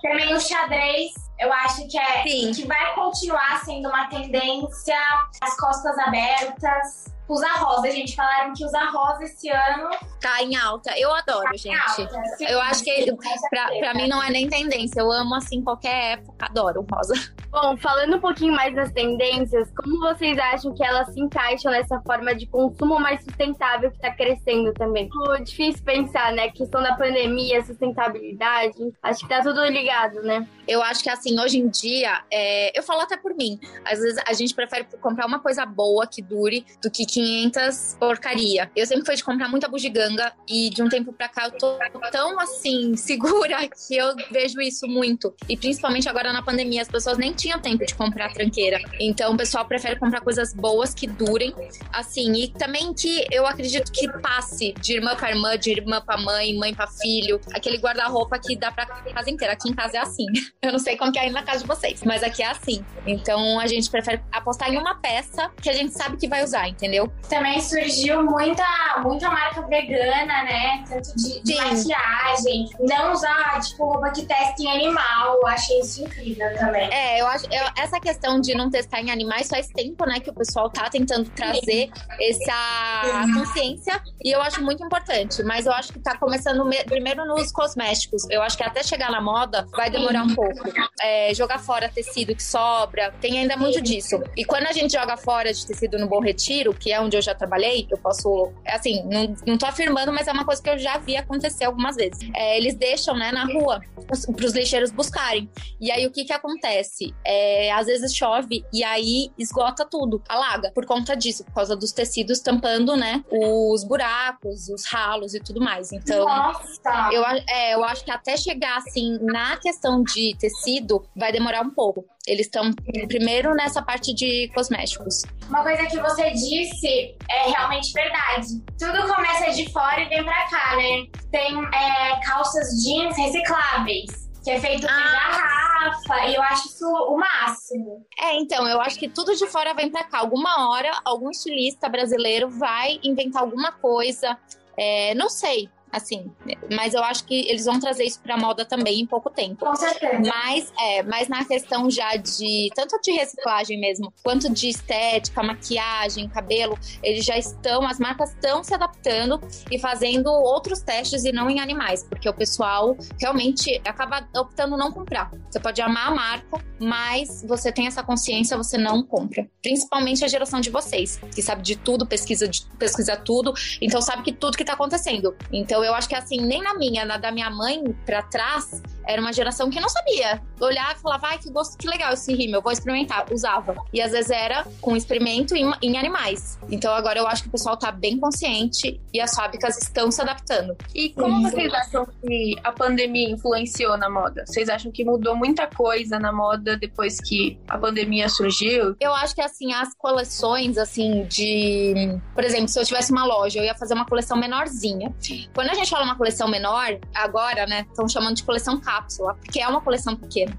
Também 0.02 0.34
o 0.34 0.40
xadrez, 0.40 1.12
eu 1.38 1.52
acho 1.52 1.88
que 1.88 1.98
é 1.98 2.22
que 2.22 2.66
vai 2.66 2.94
continuar 2.94 3.64
sendo 3.64 3.88
uma 3.88 4.06
tendência. 4.08 4.98
As 5.40 5.56
costas 5.56 5.98
abertas. 5.98 7.10
Usar 7.30 7.54
rosa, 7.58 7.90
gente. 7.90 8.14
Falaram 8.16 8.52
que 8.52 8.64
usar 8.64 8.90
rosa 8.90 9.24
esse 9.24 9.48
ano 9.48 9.90
Tá 10.20 10.42
em 10.42 10.56
alta. 10.56 10.92
Eu 10.98 11.14
adoro, 11.14 11.44
Tá 11.44 11.56
gente. 11.56 11.76
alta, 11.76 12.22
sim, 12.36 12.44
eu 12.46 12.60
acho 12.60 12.84
que 12.84 13.04
sim, 13.04 13.16
pra, 13.48 13.68
pra 13.78 13.94
mim 13.94 14.08
não 14.08 14.22
é 14.22 14.30
nem 14.30 14.48
tendência. 14.48 15.00
Eu 15.00 15.10
amo 15.10 15.34
assim 15.34 15.62
qualquer 15.62 16.14
época. 16.18 16.46
Adoro 16.46 16.86
rosa. 16.92 17.14
Bom, 17.50 17.76
falando 17.78 18.16
um 18.16 18.20
pouquinho 18.20 18.52
mais 18.54 18.74
das 18.74 18.92
tendências, 18.92 19.68
como 19.76 19.98
vocês 20.00 20.38
acham 20.38 20.72
que 20.74 20.84
elas 20.84 21.12
se 21.12 21.20
encaixam 21.20 21.72
nessa 21.72 22.00
forma 22.02 22.34
de 22.34 22.46
consumo 22.46 22.98
mais 23.00 23.22
sustentável 23.24 23.90
que 23.90 23.96
está 23.96 24.12
crescendo 24.12 24.72
também? 24.74 25.08
Tipo, 25.08 25.42
difícil 25.42 25.82
pensar, 25.84 26.32
né? 26.32 26.50
Questão 26.50 26.82
da 26.82 26.94
pandemia, 26.96 27.64
sustentabilidade, 27.64 28.76
acho 29.02 29.20
que 29.20 29.28
tá 29.28 29.42
tudo 29.42 29.64
ligado, 29.64 30.22
né? 30.22 30.46
Eu 30.68 30.82
acho 30.82 31.02
que 31.02 31.10
assim, 31.10 31.38
hoje 31.40 31.58
em 31.58 31.68
dia, 31.68 32.22
é, 32.32 32.78
eu 32.78 32.82
falo 32.82 33.00
até 33.00 33.16
por 33.16 33.34
mim. 33.34 33.58
Às 33.84 33.98
vezes 33.98 34.22
a 34.26 34.32
gente 34.32 34.54
prefere 34.54 34.84
comprar 35.00 35.26
uma 35.26 35.40
coisa 35.40 35.64
boa 35.66 36.06
que 36.06 36.22
dure 36.22 36.64
do 36.82 36.90
que 36.90 37.04
500 37.20 37.96
porcaria. 37.98 38.70
Eu 38.74 38.86
sempre 38.86 39.04
fui 39.04 39.14
de 39.14 39.22
comprar 39.22 39.48
muita 39.48 39.68
bugiganga 39.68 40.32
e 40.48 40.70
de 40.70 40.82
um 40.82 40.88
tempo 40.88 41.12
pra 41.12 41.28
cá 41.28 41.46
eu 41.46 41.52
tô 41.52 41.78
tão 42.10 42.38
assim, 42.40 42.96
segura 42.96 43.68
que 43.68 43.96
eu 43.96 44.14
vejo 44.30 44.60
isso 44.60 44.86
muito. 44.86 45.34
E 45.48 45.56
principalmente 45.56 46.08
agora 46.08 46.32
na 46.32 46.42
pandemia, 46.42 46.82
as 46.82 46.88
pessoas 46.88 47.18
nem 47.18 47.32
tinham 47.32 47.60
tempo 47.60 47.84
de 47.84 47.94
comprar 47.94 48.32
tranqueira. 48.32 48.80
Então 48.98 49.34
o 49.34 49.36
pessoal 49.36 49.66
prefere 49.66 49.98
comprar 49.98 50.20
coisas 50.20 50.54
boas 50.54 50.94
que 50.94 51.06
durem. 51.06 51.54
Assim, 51.92 52.32
e 52.32 52.48
também 52.48 52.94
que 52.94 53.26
eu 53.30 53.46
acredito 53.46 53.92
que 53.92 54.08
passe 54.20 54.72
de 54.80 54.94
irmã 54.94 55.14
pra 55.14 55.30
irmã, 55.30 55.58
de 55.58 55.70
irmã 55.70 56.00
pra 56.00 56.16
mãe, 56.16 56.56
mãe 56.56 56.74
pra 56.74 56.86
filho. 56.86 57.40
Aquele 57.52 57.76
guarda-roupa 57.78 58.38
que 58.38 58.56
dá 58.56 58.72
pra 58.72 58.86
casa 58.86 59.30
inteira. 59.30 59.52
Aqui 59.52 59.68
em 59.68 59.74
casa 59.74 59.98
é 59.98 60.00
assim. 60.00 60.26
Eu 60.62 60.72
não 60.72 60.78
sei 60.78 60.96
como 60.96 61.12
que 61.12 61.18
é 61.18 61.22
aí 61.22 61.30
na 61.30 61.42
casa 61.42 61.60
de 61.60 61.66
vocês, 61.66 62.02
mas 62.04 62.22
aqui 62.22 62.42
é 62.42 62.46
assim. 62.46 62.84
Então 63.06 63.58
a 63.58 63.66
gente 63.66 63.90
prefere 63.90 64.22
apostar 64.32 64.72
em 64.72 64.78
uma 64.78 64.94
peça 64.94 65.50
que 65.60 65.68
a 65.68 65.72
gente 65.72 65.92
sabe 65.92 66.16
que 66.16 66.28
vai 66.28 66.44
usar, 66.44 66.68
entendeu? 66.68 67.09
Também 67.28 67.60
surgiu 67.60 68.24
muita, 68.24 68.64
muita 69.04 69.30
marca 69.30 69.62
vegana, 69.62 70.42
né? 70.42 70.82
Tanto 70.88 71.14
de, 71.16 71.40
de 71.44 71.54
maquiagem. 71.54 72.68
Não 72.80 73.12
usar, 73.12 73.60
tipo, 73.60 73.84
roupa 73.84 74.10
que 74.10 74.26
testa 74.26 74.60
em 74.60 74.68
animal. 74.68 75.36
Eu 75.36 75.46
achei 75.46 75.78
isso 75.78 76.02
incrível 76.02 76.52
também. 76.58 76.92
É, 76.92 77.20
eu 77.20 77.26
acho 77.28 77.44
eu- 77.46 77.70
essa 77.78 78.00
questão 78.00 78.40
de 78.40 78.52
não 78.54 78.68
testar 78.68 79.00
em 79.00 79.12
animais 79.12 79.48
faz 79.48 79.68
tempo, 79.68 80.04
né, 80.06 80.18
que 80.18 80.28
o 80.30 80.34
pessoal 80.34 80.68
tá 80.70 80.90
tentando 80.90 81.30
trazer 81.30 81.90
essa 82.20 83.24
consciência 83.34 84.02
e 84.22 84.30
eu 84.34 84.40
acho 84.42 84.62
muito 84.62 84.84
importante. 84.84 85.42
Mas 85.42 85.66
eu 85.66 85.72
acho 85.72 85.92
que 85.92 85.98
tá 86.00 86.16
começando 86.16 86.64
me- 86.64 86.82
primeiro 86.84 87.24
nos 87.26 87.52
cosméticos. 87.52 88.28
Eu 88.30 88.42
acho 88.42 88.56
que 88.56 88.64
até 88.64 88.82
chegar 88.82 89.10
na 89.10 89.20
moda 89.20 89.66
vai 89.76 89.90
demorar 89.90 90.24
um 90.24 90.34
pouco. 90.34 90.60
É, 91.00 91.32
jogar 91.34 91.58
fora 91.58 91.88
tecido 91.88 92.34
que 92.34 92.42
sobra, 92.42 93.12
tem 93.20 93.38
ainda 93.38 93.56
muito 93.56 93.80
disso. 93.80 94.22
E 94.36 94.44
quando 94.44 94.66
a 94.66 94.72
gente 94.72 94.92
joga 94.92 95.16
fora 95.16 95.52
de 95.52 95.66
tecido 95.66 95.98
no 95.98 96.06
Bom 96.08 96.20
Retiro, 96.20 96.74
que 96.74 96.92
é 96.92 96.99
né, 97.00 97.06
onde 97.06 97.16
eu 97.16 97.22
já 97.22 97.34
trabalhei, 97.34 97.86
eu 97.90 97.98
posso, 97.98 98.52
assim, 98.66 99.02
não, 99.04 99.34
não 99.46 99.58
tô 99.58 99.66
afirmando, 99.66 100.12
mas 100.12 100.28
é 100.28 100.32
uma 100.32 100.44
coisa 100.44 100.62
que 100.62 100.70
eu 100.70 100.78
já 100.78 100.98
vi 100.98 101.16
acontecer 101.16 101.64
algumas 101.64 101.96
vezes. 101.96 102.18
É, 102.34 102.56
eles 102.56 102.74
deixam, 102.74 103.16
né, 103.16 103.32
na 103.32 103.44
rua 103.44 103.80
para 104.06 104.46
os 104.46 104.52
lixeiros 104.52 104.90
buscarem. 104.90 105.48
E 105.80 105.90
aí 105.90 106.06
o 106.06 106.10
que 106.10 106.24
que 106.24 106.32
acontece? 106.32 107.14
É, 107.24 107.72
às 107.72 107.86
vezes 107.86 108.14
chove 108.14 108.64
e 108.72 108.84
aí 108.84 109.30
esgota 109.38 109.84
tudo, 109.84 110.22
alaga, 110.28 110.70
por 110.72 110.84
conta 110.86 111.16
disso, 111.16 111.44
por 111.44 111.54
causa 111.54 111.76
dos 111.76 111.92
tecidos 111.92 112.40
tampando, 112.40 112.96
né, 112.96 113.24
os 113.30 113.84
buracos, 113.84 114.68
os 114.68 114.86
ralos 114.86 115.34
e 115.34 115.40
tudo 115.40 115.60
mais. 115.60 115.92
Então, 115.92 116.26
Nossa! 116.26 117.10
eu, 117.12 117.24
é, 117.48 117.74
eu 117.74 117.84
acho 117.84 118.04
que 118.04 118.10
até 118.10 118.36
chegar 118.36 118.78
assim 118.78 119.18
na 119.22 119.56
questão 119.56 120.02
de 120.02 120.36
tecido 120.38 121.04
vai 121.16 121.32
demorar 121.32 121.62
um 121.62 121.70
pouco. 121.70 122.04
Eles 122.26 122.46
estão 122.46 122.70
primeiro 123.08 123.54
nessa 123.54 123.82
parte 123.82 124.14
de 124.14 124.50
cosméticos. 124.54 125.22
Uma 125.48 125.62
coisa 125.62 125.86
que 125.86 125.98
você 125.98 126.30
disse 126.30 127.16
é 127.28 127.50
realmente 127.50 127.92
verdade. 127.92 128.46
Tudo 128.78 129.14
começa 129.14 129.50
de 129.52 129.70
fora 129.72 130.00
e 130.00 130.08
vem 130.08 130.22
pra 130.22 130.48
cá, 130.48 130.76
né? 130.76 131.06
Tem 131.30 131.58
é, 131.58 132.20
calças 132.24 132.68
jeans 132.82 133.16
recicláveis, 133.16 134.30
que 134.44 134.50
é 134.50 134.60
feito 134.60 134.82
de 134.82 134.86
garrafa, 134.86 136.26
e 136.26 136.34
eu 136.34 136.42
acho 136.42 136.68
isso 136.68 136.86
o 136.86 137.16
máximo. 137.16 138.06
É, 138.18 138.34
então, 138.36 138.66
eu 138.68 138.80
acho 138.80 138.98
que 138.98 139.08
tudo 139.08 139.34
de 139.34 139.46
fora 139.46 139.74
vem 139.74 139.90
pra 139.90 140.04
cá. 140.04 140.18
Alguma 140.18 140.70
hora, 140.70 140.90
algum 141.04 141.30
estilista 141.30 141.88
brasileiro 141.88 142.50
vai 142.50 143.00
inventar 143.02 143.42
alguma 143.42 143.72
coisa. 143.72 144.38
É, 144.76 145.14
não 145.14 145.28
sei, 145.28 145.68
assim, 145.92 146.30
mas 146.74 146.94
eu 146.94 147.02
acho 147.02 147.24
que 147.24 147.48
eles 147.48 147.64
vão 147.64 147.78
trazer 147.80 148.04
isso 148.04 148.20
pra 148.20 148.36
moda 148.36 148.64
também 148.64 149.00
em 149.00 149.06
pouco 149.06 149.30
tempo. 149.30 149.64
Com 149.64 149.74
certeza. 149.74 150.22
Mas, 150.26 150.72
é, 150.78 151.02
mas 151.02 151.28
na 151.28 151.44
questão 151.44 151.90
já 151.90 152.16
de 152.16 152.70
tanto 152.74 153.00
de 153.00 153.12
reciclagem 153.12 153.78
mesmo, 153.80 154.12
quanto 154.22 154.50
de 154.50 154.68
estética, 154.68 155.42
maquiagem, 155.42 156.28
cabelo, 156.28 156.78
eles 157.02 157.24
já 157.24 157.36
estão, 157.36 157.86
as 157.86 157.98
marcas 157.98 158.30
estão 158.30 158.62
se 158.62 158.74
adaptando 158.74 159.40
e 159.70 159.78
fazendo 159.78 160.28
outros 160.28 160.80
testes 160.80 161.24
e 161.24 161.32
não 161.32 161.50
em 161.50 161.60
animais, 161.60 162.04
porque 162.04 162.28
o 162.28 162.34
pessoal 162.34 162.96
realmente 163.20 163.80
acaba 163.84 164.26
optando 164.36 164.76
não 164.76 164.92
comprar. 164.92 165.30
Você 165.50 165.58
pode 165.58 165.80
amar 165.80 166.08
a 166.08 166.14
marca, 166.14 166.64
mas 166.80 167.44
você 167.46 167.72
tem 167.72 167.86
essa 167.86 168.02
consciência, 168.02 168.56
você 168.56 168.78
não 168.78 169.02
compra. 169.02 169.48
Principalmente 169.62 170.24
a 170.24 170.28
geração 170.28 170.60
de 170.60 170.70
vocês, 170.70 171.20
que 171.34 171.42
sabe 171.42 171.62
de 171.62 171.76
tudo, 171.76 172.06
pesquisa, 172.06 172.48
de, 172.48 172.66
pesquisa 172.78 173.16
tudo, 173.16 173.52
então 173.80 174.00
sabe 174.00 174.22
que 174.22 174.32
tudo 174.32 174.56
que 174.56 174.64
tá 174.64 174.72
acontecendo. 174.72 175.34
Então 175.52 175.79
eu 175.84 175.94
acho 175.94 176.08
que 176.08 176.14
assim, 176.14 176.40
nem 176.40 176.62
na 176.62 176.74
minha, 176.74 177.04
na 177.04 177.16
da 177.16 177.30
minha 177.30 177.50
mãe 177.50 177.82
pra 178.04 178.22
trás, 178.22 178.82
era 179.06 179.20
uma 179.20 179.32
geração 179.32 179.70
que 179.70 179.80
não 179.80 179.88
sabia. 179.88 180.40
Olhava 180.60 180.92
e 180.92 181.02
falava, 181.02 181.28
ai, 181.28 181.38
que 181.38 181.50
gosto, 181.50 181.76
que 181.76 181.88
legal 181.88 182.12
esse 182.12 182.32
rímel, 182.32 182.58
eu 182.58 182.62
vou 182.62 182.72
experimentar. 182.72 183.26
Usava. 183.32 183.74
E 183.92 184.00
às 184.00 184.12
vezes 184.12 184.30
era 184.30 184.64
com 184.80 184.96
experimento 184.96 185.54
em, 185.54 185.70
em 185.82 185.98
animais. 185.98 186.58
Então 186.70 186.92
agora 186.92 187.18
eu 187.18 187.26
acho 187.26 187.42
que 187.42 187.48
o 187.48 187.52
pessoal 187.52 187.76
tá 187.76 187.90
bem 187.90 188.18
consciente 188.18 189.00
e 189.12 189.20
as 189.20 189.34
fábricas 189.34 189.78
estão 189.78 190.10
se 190.10 190.20
adaptando. 190.20 190.76
E 190.94 191.10
como 191.10 191.42
vocês 191.42 191.72
acham 191.72 192.06
que 192.22 192.56
a 192.62 192.72
pandemia 192.72 193.30
influenciou 193.30 193.96
na 193.96 194.08
moda? 194.08 194.44
Vocês 194.46 194.68
acham 194.68 194.92
que 194.92 195.04
mudou 195.04 195.34
muita 195.34 195.66
coisa 195.66 196.18
na 196.18 196.32
moda 196.32 196.76
depois 196.76 197.20
que 197.20 197.58
a 197.68 197.78
pandemia 197.78 198.28
surgiu? 198.28 198.94
Eu 199.00 199.14
acho 199.14 199.34
que 199.34 199.40
assim, 199.40 199.72
as 199.72 199.94
coleções 199.94 200.78
assim 200.78 201.24
de, 201.24 202.18
por 202.34 202.44
exemplo, 202.44 202.68
se 202.68 202.78
eu 202.78 202.84
tivesse 202.84 203.10
uma 203.10 203.24
loja, 203.24 203.58
eu 203.58 203.64
ia 203.64 203.74
fazer 203.74 203.94
uma 203.94 204.06
coleção 204.06 204.36
menorzinha. 204.36 205.12
Quando 205.54 205.69
a 205.70 205.74
gente 205.74 205.90
fala 205.90 206.04
uma 206.04 206.16
coleção 206.16 206.48
menor, 206.48 206.98
agora, 207.14 207.66
né, 207.66 207.86
estão 207.88 208.08
chamando 208.08 208.36
de 208.36 208.42
coleção 208.42 208.80
cápsula, 208.80 209.34
porque 209.34 209.60
é 209.60 209.68
uma 209.68 209.80
coleção 209.80 210.16
pequena. 210.16 210.56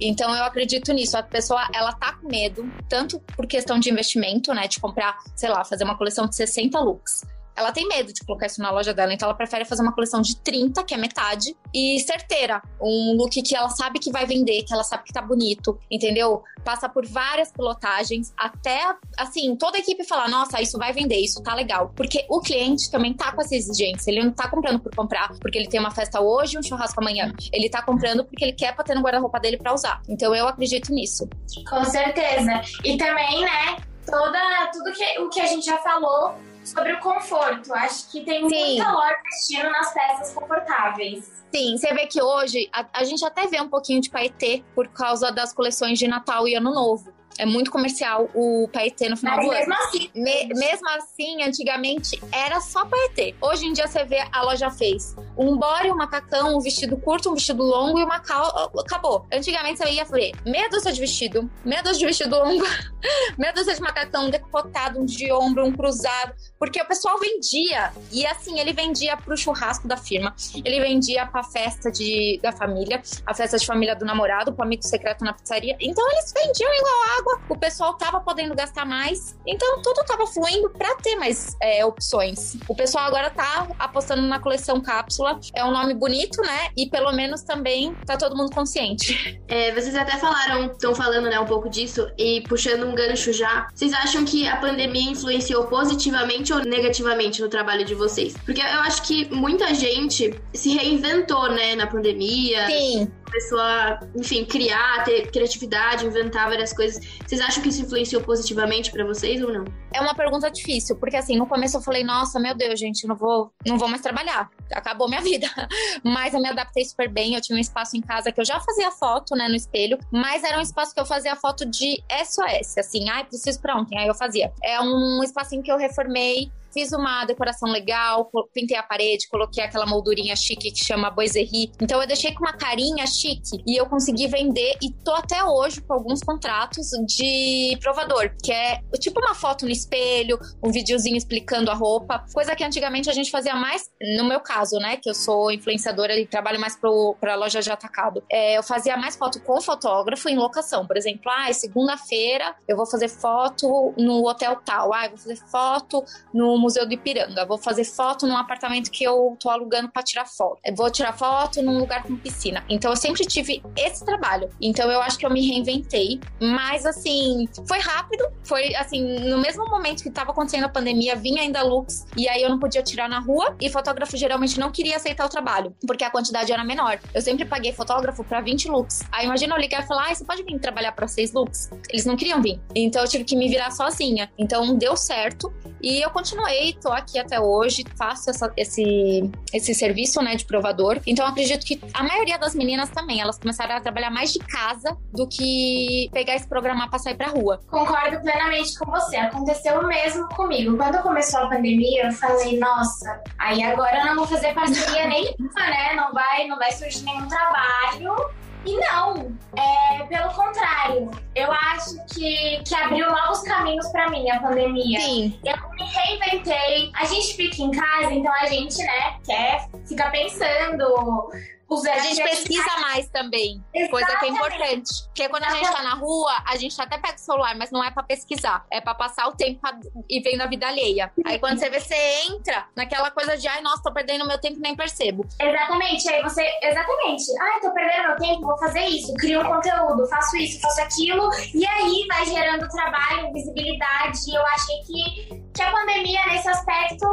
Então 0.00 0.34
eu 0.34 0.44
acredito 0.44 0.92
nisso. 0.92 1.16
A 1.16 1.22
pessoa, 1.22 1.68
ela 1.72 1.92
tá 1.92 2.14
com 2.14 2.28
medo, 2.28 2.70
tanto 2.88 3.20
por 3.36 3.46
questão 3.46 3.78
de 3.78 3.90
investimento, 3.90 4.52
né, 4.52 4.66
de 4.66 4.80
comprar, 4.80 5.18
sei 5.36 5.48
lá, 5.48 5.64
fazer 5.64 5.84
uma 5.84 5.96
coleção 5.96 6.26
de 6.26 6.34
60 6.34 6.78
looks. 6.80 7.24
Ela 7.58 7.72
tem 7.72 7.88
medo 7.88 8.12
de 8.12 8.24
colocar 8.24 8.46
isso 8.46 8.62
na 8.62 8.70
loja 8.70 8.94
dela, 8.94 9.12
então 9.12 9.28
ela 9.28 9.36
prefere 9.36 9.64
fazer 9.64 9.82
uma 9.82 9.92
coleção 9.92 10.20
de 10.22 10.36
30, 10.36 10.84
que 10.84 10.94
é 10.94 10.96
metade, 10.96 11.56
e 11.74 11.98
certeira. 12.00 12.62
Um 12.80 13.16
look 13.16 13.42
que 13.42 13.56
ela 13.56 13.68
sabe 13.68 13.98
que 13.98 14.12
vai 14.12 14.24
vender, 14.26 14.62
que 14.62 14.72
ela 14.72 14.84
sabe 14.84 15.02
que 15.04 15.12
tá 15.12 15.20
bonito, 15.20 15.78
entendeu? 15.90 16.42
Passa 16.64 16.88
por 16.88 17.04
várias 17.04 17.50
pilotagens, 17.50 18.32
até, 18.36 18.94
assim, 19.18 19.56
toda 19.56 19.76
a 19.76 19.80
equipe 19.80 20.04
falar, 20.04 20.28
nossa, 20.28 20.62
isso 20.62 20.78
vai 20.78 20.92
vender, 20.92 21.16
isso 21.16 21.42
tá 21.42 21.54
legal. 21.54 21.92
Porque 21.96 22.24
o 22.28 22.40
cliente 22.40 22.90
também 22.90 23.12
tá 23.12 23.32
com 23.32 23.40
essa 23.40 23.56
exigência, 23.56 24.10
ele 24.10 24.22
não 24.22 24.32
tá 24.32 24.48
comprando 24.48 24.78
por 24.78 24.94
comprar, 24.94 25.30
porque 25.40 25.58
ele 25.58 25.68
tem 25.68 25.80
uma 25.80 25.90
festa 25.90 26.20
hoje 26.20 26.56
e 26.56 26.58
um 26.58 26.62
churrasco 26.62 27.00
amanhã. 27.00 27.32
Ele 27.52 27.68
tá 27.68 27.82
comprando 27.82 28.24
porque 28.24 28.44
ele 28.44 28.52
quer 28.52 28.74
pra 28.74 28.84
ter 28.84 28.94
no 28.94 29.02
guarda-roupa 29.02 29.40
dele 29.40 29.56
pra 29.56 29.74
usar. 29.74 30.00
Então 30.08 30.34
eu 30.34 30.46
acredito 30.46 30.92
nisso. 30.92 31.28
Com 31.68 31.84
certeza. 31.84 32.62
E 32.84 32.96
também, 32.96 33.40
né, 33.40 33.76
toda, 34.06 34.70
tudo 34.72 34.92
que, 34.92 35.20
o 35.20 35.28
que 35.28 35.40
a 35.40 35.46
gente 35.46 35.66
já 35.66 35.78
falou 35.78 36.34
sobre 36.68 36.92
o 36.92 37.00
conforto. 37.00 37.72
Acho 37.74 38.10
que 38.10 38.24
tem 38.24 38.42
muita 38.42 38.90
loja 38.90 39.16
investindo 39.26 39.70
nas 39.70 39.92
peças 39.92 40.34
confortáveis. 40.34 41.38
Sim, 41.54 41.76
você 41.76 41.94
vê 41.94 42.06
que 42.06 42.22
hoje 42.22 42.68
a, 42.72 42.86
a 42.92 43.04
gente 43.04 43.24
até 43.24 43.46
vê 43.46 43.60
um 43.60 43.68
pouquinho 43.68 44.00
de 44.00 44.10
paetê 44.10 44.62
por 44.74 44.88
causa 44.88 45.32
das 45.32 45.52
coleções 45.52 45.98
de 45.98 46.06
Natal 46.06 46.46
e 46.46 46.54
Ano 46.54 46.72
Novo. 46.72 47.12
É 47.38 47.46
muito 47.46 47.70
comercial 47.70 48.28
o 48.34 48.68
paetê 48.72 49.08
no 49.08 49.16
final 49.16 49.36
Mas 49.36 49.46
do 49.46 49.52
mesmo 49.52 49.72
ano. 49.72 49.82
assim- 49.84 50.10
Me- 50.14 50.46
mesmo 50.48 50.88
assim, 50.90 51.42
antigamente 51.42 52.20
era 52.32 52.60
só 52.60 52.84
paetê. 52.84 53.34
Hoje 53.40 53.66
em 53.66 53.72
dia 53.72 53.86
você 53.86 54.04
vê 54.04 54.18
a 54.32 54.42
loja 54.42 54.70
fez 54.70 55.14
um 55.36 55.56
body, 55.56 55.90
um 55.90 55.96
macacão, 55.96 56.56
um 56.56 56.60
vestido 56.60 56.96
curto, 56.96 57.30
um 57.30 57.34
vestido 57.34 57.62
longo 57.62 57.98
e 57.98 58.02
uma 58.04 58.18
cal... 58.20 58.72
Acabou. 58.78 59.24
Antigamente 59.32 59.78
você 59.78 59.88
ia 59.90 60.04
ver 60.04 60.32
meia 60.44 60.68
dúzia 60.68 60.92
de 60.92 61.00
vestido, 61.00 61.48
meia 61.64 61.80
dúzia 61.82 62.00
de 62.00 62.06
vestido 62.06 62.34
longo, 62.36 62.64
meia 63.38 63.52
dúzia 63.52 63.74
de 63.74 63.80
macacão, 63.80 64.26
um 64.26 64.30
decotado, 64.30 64.98
um 65.00 65.04
de 65.04 65.30
ombro, 65.32 65.64
um 65.64 65.72
cruzado. 65.72 66.32
Porque 66.58 66.80
o 66.82 66.86
pessoal 66.86 67.18
vendia. 67.20 67.92
E 68.10 68.26
assim, 68.26 68.58
ele 68.58 68.72
vendia 68.72 69.16
pro 69.16 69.36
churrasco 69.36 69.86
da 69.86 69.96
firma. 69.96 70.34
Ele 70.64 70.80
vendia 70.80 71.24
pra 71.26 71.44
festa 71.44 71.88
de, 71.90 72.40
da 72.42 72.50
família, 72.50 73.00
a 73.24 73.32
festa 73.32 73.56
de 73.56 73.64
família 73.64 73.94
do 73.94 74.04
namorado, 74.04 74.52
pro 74.52 74.64
amigo 74.64 74.82
secreto 74.82 75.24
na 75.24 75.32
pizzaria. 75.32 75.76
Então 75.80 76.04
eles 76.10 76.32
vendiam 76.32 76.72
igual 76.74 77.18
água. 77.20 77.27
O 77.48 77.56
pessoal 77.56 77.94
tava 77.94 78.20
podendo 78.20 78.54
gastar 78.54 78.84
mais. 78.84 79.36
Então 79.46 79.80
tudo 79.82 80.04
tava 80.04 80.26
fluindo 80.26 80.70
pra 80.70 80.94
ter 80.96 81.16
mais 81.16 81.56
é, 81.60 81.84
opções. 81.84 82.56
O 82.68 82.74
pessoal 82.74 83.04
agora 83.04 83.30
tá 83.30 83.68
apostando 83.78 84.22
na 84.22 84.38
coleção 84.38 84.80
cápsula. 84.80 85.38
É 85.54 85.64
um 85.64 85.70
nome 85.70 85.94
bonito, 85.94 86.40
né? 86.42 86.68
E 86.76 86.88
pelo 86.88 87.12
menos 87.12 87.42
também 87.42 87.94
tá 88.06 88.16
todo 88.16 88.36
mundo 88.36 88.50
consciente. 88.52 89.38
É, 89.48 89.72
vocês 89.72 89.96
até 89.96 90.18
falaram, 90.18 90.66
estão 90.66 90.94
falando 90.94 91.30
né, 91.30 91.40
um 91.40 91.46
pouco 91.46 91.70
disso, 91.70 92.10
e 92.18 92.42
puxando 92.42 92.86
um 92.86 92.94
gancho 92.94 93.32
já. 93.32 93.68
Vocês 93.74 93.94
acham 93.94 94.22
que 94.24 94.46
a 94.46 94.56
pandemia 94.56 95.10
influenciou 95.10 95.64
positivamente 95.64 96.52
ou 96.52 96.60
negativamente 96.60 97.40
no 97.40 97.48
trabalho 97.48 97.84
de 97.84 97.94
vocês? 97.94 98.34
Porque 98.44 98.60
eu 98.60 98.80
acho 98.80 99.02
que 99.02 99.32
muita 99.34 99.72
gente 99.74 100.38
se 100.52 100.76
reinventou, 100.76 101.50
né, 101.50 101.74
na 101.74 101.86
pandemia. 101.86 102.66
Sim. 102.66 103.10
Começou 103.24 103.60
a, 103.60 104.00
enfim, 104.14 104.44
criar, 104.44 105.04
ter 105.04 105.30
criatividade, 105.30 106.04
inventar 106.04 106.48
várias 106.48 106.72
coisas. 106.72 107.17
Vocês 107.26 107.40
acham 107.40 107.62
que 107.62 107.68
isso 107.68 107.82
influenciou 107.82 108.22
positivamente 108.22 108.90
pra 108.90 109.04
vocês 109.04 109.42
ou 109.42 109.52
não? 109.52 109.64
É 109.92 110.00
uma 110.00 110.14
pergunta 110.14 110.50
difícil, 110.50 110.96
porque 110.96 111.16
assim, 111.16 111.36
no 111.36 111.46
começo 111.46 111.76
eu 111.76 111.82
falei, 111.82 112.04
nossa, 112.04 112.38
meu 112.40 112.54
Deus, 112.54 112.78
gente, 112.78 113.06
não 113.06 113.16
vou, 113.16 113.52
não 113.66 113.78
vou 113.78 113.88
mais 113.88 114.02
trabalhar. 114.02 114.50
Acabou 114.72 115.08
minha 115.08 115.20
vida. 115.20 115.48
Mas 116.04 116.34
eu 116.34 116.40
me 116.40 116.48
adaptei 116.48 116.84
super 116.84 117.08
bem. 117.08 117.34
Eu 117.34 117.40
tinha 117.40 117.56
um 117.56 117.60
espaço 117.60 117.96
em 117.96 118.00
casa 118.00 118.30
que 118.32 118.40
eu 118.40 118.44
já 118.44 118.60
fazia 118.60 118.90
foto, 118.90 119.34
né, 119.34 119.48
no 119.48 119.54
espelho, 119.54 119.98
mas 120.10 120.44
era 120.44 120.58
um 120.58 120.60
espaço 120.60 120.94
que 120.94 121.00
eu 121.00 121.06
fazia 121.06 121.34
foto 121.36 121.64
de 121.64 122.02
SOS, 122.24 122.78
assim, 122.78 123.08
ai, 123.08 123.24
preciso 123.24 123.60
pra 123.60 123.76
ontem. 123.76 123.98
Aí 123.98 124.06
eu 124.06 124.14
fazia. 124.14 124.52
É 124.62 124.80
um 124.80 125.22
espacinho 125.22 125.62
que 125.62 125.70
eu 125.70 125.76
reformei. 125.76 126.50
Fiz 126.72 126.92
uma 126.92 127.24
decoração 127.24 127.70
legal, 127.70 128.30
pintei 128.52 128.76
a 128.76 128.82
parede, 128.82 129.28
coloquei 129.28 129.64
aquela 129.64 129.86
moldurinha 129.86 130.36
chique 130.36 130.70
que 130.70 130.84
chama 130.84 131.10
boiserie. 131.10 131.72
Então 131.80 132.00
eu 132.00 132.06
deixei 132.06 132.32
com 132.34 132.40
uma 132.40 132.52
carinha 132.52 133.06
chique 133.06 133.62
e 133.66 133.76
eu 133.76 133.86
consegui 133.86 134.28
vender 134.28 134.76
e 134.82 134.92
tô 135.04 135.12
até 135.14 135.42
hoje 135.44 135.80
com 135.80 135.94
alguns 135.94 136.20
contratos 136.20 136.88
de 137.06 137.76
provador, 137.80 138.30
que 138.42 138.52
é 138.52 138.80
tipo 139.00 139.20
uma 139.20 139.34
foto 139.34 139.64
no 139.64 139.70
espelho, 139.70 140.38
um 140.62 140.70
videozinho 140.70 141.16
explicando 141.16 141.70
a 141.70 141.74
roupa, 141.74 142.24
coisa 142.32 142.54
que 142.54 142.64
antigamente 142.64 143.08
a 143.08 143.12
gente 143.12 143.30
fazia 143.30 143.54
mais, 143.54 143.90
no 144.16 144.24
meu 144.24 144.40
caso, 144.40 144.78
né, 144.78 144.96
que 144.96 145.08
eu 145.08 145.14
sou 145.14 145.50
influenciadora 145.50 146.18
e 146.18 146.26
trabalho 146.26 146.60
mais 146.60 146.76
pro, 146.76 147.16
pra 147.20 147.34
loja 147.34 147.60
de 147.60 147.70
atacado. 147.70 148.22
É, 148.30 148.58
eu 148.58 148.62
fazia 148.62 148.96
mais 148.96 149.16
foto 149.16 149.40
com 149.40 149.60
fotógrafo 149.60 150.28
em 150.28 150.36
locação, 150.36 150.86
por 150.86 150.96
exemplo, 150.96 151.30
ah, 151.30 151.52
segunda-feira 151.52 152.54
eu 152.66 152.76
vou 152.76 152.86
fazer 152.86 153.08
foto 153.08 153.94
no 153.96 154.26
hotel 154.26 154.56
tal, 154.64 154.92
ah, 154.92 155.06
eu 155.06 155.10
vou 155.10 155.18
fazer 155.18 155.36
foto 155.50 156.04
no 156.32 156.57
Museu 156.58 156.86
do 156.86 156.94
Ipiranga, 156.94 157.44
vou 157.46 157.58
fazer 157.58 157.84
foto 157.84 158.26
num 158.26 158.36
apartamento 158.36 158.90
que 158.90 159.04
eu 159.04 159.36
tô 159.40 159.50
alugando 159.50 159.88
pra 159.88 160.02
tirar 160.02 160.26
foto, 160.26 160.58
eu 160.64 160.74
vou 160.74 160.90
tirar 160.90 161.12
foto 161.12 161.62
num 161.62 161.78
lugar 161.78 162.02
com 162.02 162.16
piscina. 162.16 162.64
Então 162.68 162.90
eu 162.90 162.96
sempre 162.96 163.24
tive 163.24 163.62
esse 163.76 164.04
trabalho. 164.04 164.50
Então 164.60 164.90
eu 164.90 165.00
acho 165.00 165.18
que 165.18 165.26
eu 165.26 165.30
me 165.30 165.46
reinventei, 165.46 166.20
mas 166.40 166.84
assim, 166.86 167.48
foi 167.66 167.78
rápido, 167.78 168.24
foi 168.44 168.74
assim, 168.74 169.02
no 169.28 169.38
mesmo 169.38 169.68
momento 169.68 170.02
que 170.02 170.10
tava 170.10 170.30
acontecendo 170.30 170.64
a 170.64 170.68
pandemia, 170.68 171.16
vinha 171.16 171.42
ainda 171.42 171.62
looks 171.62 172.06
e 172.16 172.28
aí 172.28 172.42
eu 172.42 172.48
não 172.48 172.58
podia 172.58 172.82
tirar 172.82 173.08
na 173.08 173.18
rua 173.18 173.56
e 173.60 173.70
fotógrafo 173.70 174.16
geralmente 174.16 174.58
não 174.58 174.70
queria 174.70 174.96
aceitar 174.96 175.24
o 175.26 175.28
trabalho, 175.28 175.74
porque 175.86 176.04
a 176.04 176.10
quantidade 176.10 176.52
era 176.52 176.64
menor. 176.64 176.98
Eu 177.14 177.20
sempre 177.20 177.44
paguei 177.44 177.72
fotógrafo 177.72 178.24
pra 178.24 178.40
20 178.40 178.68
looks. 178.68 179.02
Aí 179.12 179.26
imagina 179.26 179.54
eu 179.54 179.60
ligar 179.60 179.84
e 179.84 179.86
falar: 179.86 180.08
"Ah, 180.10 180.14
você 180.14 180.24
pode 180.24 180.42
vir 180.42 180.58
trabalhar 180.58 180.92
pra 180.92 181.06
6 181.06 181.32
looks?". 181.32 181.70
Eles 181.90 182.04
não 182.04 182.16
queriam 182.16 182.40
vir. 182.42 182.60
Então 182.74 183.02
eu 183.02 183.08
tive 183.08 183.24
que 183.24 183.36
me 183.36 183.48
virar 183.48 183.70
sozinha. 183.70 184.30
Então 184.38 184.76
deu 184.76 184.96
certo. 184.96 185.52
E 185.80 186.00
eu 186.04 186.10
continuei, 186.10 186.76
tô 186.80 186.90
aqui 186.92 187.18
até 187.18 187.40
hoje, 187.40 187.84
faço 187.96 188.30
essa, 188.30 188.52
esse, 188.56 189.30
esse 189.52 189.74
serviço, 189.74 190.20
né, 190.22 190.34
de 190.34 190.44
provador. 190.44 191.00
Então 191.06 191.26
acredito 191.26 191.64
que 191.64 191.80
a 191.92 192.02
maioria 192.02 192.38
das 192.38 192.54
meninas 192.54 192.90
também, 192.90 193.20
elas 193.20 193.38
começaram 193.38 193.76
a 193.76 193.80
trabalhar 193.80 194.10
mais 194.10 194.32
de 194.32 194.38
casa 194.40 194.96
do 195.12 195.26
que 195.26 196.08
pegar 196.12 196.34
e 196.34 196.40
se 196.40 196.48
programar 196.48 196.90
pra 196.90 196.98
sair 196.98 197.16
pra 197.16 197.28
rua. 197.28 197.60
Concordo 197.68 198.20
plenamente 198.20 198.78
com 198.78 198.90
você. 198.90 199.16
Aconteceu 199.16 199.80
o 199.80 199.86
mesmo 199.86 200.28
comigo. 200.30 200.76
Quando 200.76 201.02
começou 201.02 201.40
a 201.40 201.48
pandemia, 201.48 202.06
eu 202.06 202.12
falei, 202.12 202.58
nossa, 202.58 203.22
aí 203.38 203.62
agora 203.62 204.00
eu 204.00 204.06
não 204.06 204.16
vou 204.16 204.26
fazer 204.26 204.54
parceria 204.54 205.06
nenhuma, 205.06 205.66
né? 205.66 205.94
Não 205.94 206.12
vai, 206.12 206.46
não 206.46 206.58
vai 206.58 206.72
surgir 206.72 207.04
nenhum 207.04 207.28
trabalho. 207.28 208.16
E 208.66 208.76
não, 208.76 209.32
é, 209.56 210.04
pelo 210.04 210.32
contrário, 210.34 211.10
eu 211.34 211.50
acho 211.50 212.04
que, 212.06 212.62
que 212.64 212.74
abriu 212.74 213.10
novos 213.10 213.40
caminhos 213.42 213.86
pra 213.88 214.10
mim 214.10 214.28
a 214.30 214.40
pandemia. 214.40 215.00
Sim. 215.00 215.38
Eu 215.44 215.70
me 215.70 215.84
reinventei. 215.84 216.90
A 216.94 217.04
gente 217.04 217.34
fica 217.34 217.62
em 217.62 217.70
casa, 217.70 218.12
então 218.12 218.32
a 218.34 218.46
gente, 218.46 218.78
né, 218.78 219.18
quer, 219.24 219.68
fica 219.86 220.10
pensando. 220.10 221.30
A 221.70 221.98
gente 221.98 222.22
pesquisa 222.22 222.78
mais 222.80 223.08
também, 223.10 223.62
coisa 223.90 224.06
que 224.06 224.24
é 224.24 224.28
Exatamente. 224.28 224.36
importante. 224.36 225.04
Porque 225.04 225.28
quando 225.28 225.44
a 225.44 225.50
gente 225.50 225.70
tá 225.70 225.82
na 225.82 225.94
rua, 225.94 226.32
a 226.46 226.56
gente 226.56 226.80
até 226.80 226.96
pega 226.96 227.16
o 227.16 227.18
celular, 227.18 227.54
mas 227.56 227.70
não 227.70 227.84
é 227.84 227.90
pra 227.90 228.02
pesquisar, 228.02 228.64
é 228.70 228.80
pra 228.80 228.94
passar 228.94 229.28
o 229.28 229.32
tempo 229.32 229.60
e 230.08 230.20
vendo 230.20 230.40
a 230.40 230.46
vida 230.46 230.66
alheia. 230.66 231.12
Aí 231.24 231.38
quando 231.38 231.58
você 231.58 231.68
vê, 231.68 231.80
você 231.80 231.94
entra 232.28 232.66
naquela 232.74 233.10
coisa 233.10 233.36
de, 233.36 233.46
ai, 233.46 233.60
nossa, 233.60 233.82
tô 233.82 233.92
perdendo 233.92 234.26
meu 234.26 234.38
tempo 234.40 234.56
e 234.58 234.60
nem 234.60 234.74
percebo. 234.74 235.26
Exatamente, 235.40 236.08
aí 236.08 236.22
você. 236.22 236.42
Exatamente. 236.62 237.24
Ai, 237.40 237.60
tô 237.60 237.72
perdendo 237.72 238.08
meu 238.08 238.16
tempo, 238.16 238.40
vou 238.42 238.58
fazer 238.58 238.84
isso. 238.86 239.12
Crio 239.14 239.42
um 239.42 239.44
conteúdo, 239.44 240.06
faço 240.08 240.36
isso, 240.36 240.60
faço 240.60 240.80
aquilo. 240.80 241.30
E 241.54 241.66
aí 241.66 242.06
vai 242.08 242.24
gerando 242.24 242.68
trabalho, 242.68 243.32
visibilidade. 243.32 244.18
Eu 244.34 244.46
achei 244.46 244.76
que, 244.86 245.42
que 245.54 245.62
a 245.62 245.70
pandemia, 245.70 246.26
nesse 246.26 246.48
aspecto, 246.48 247.06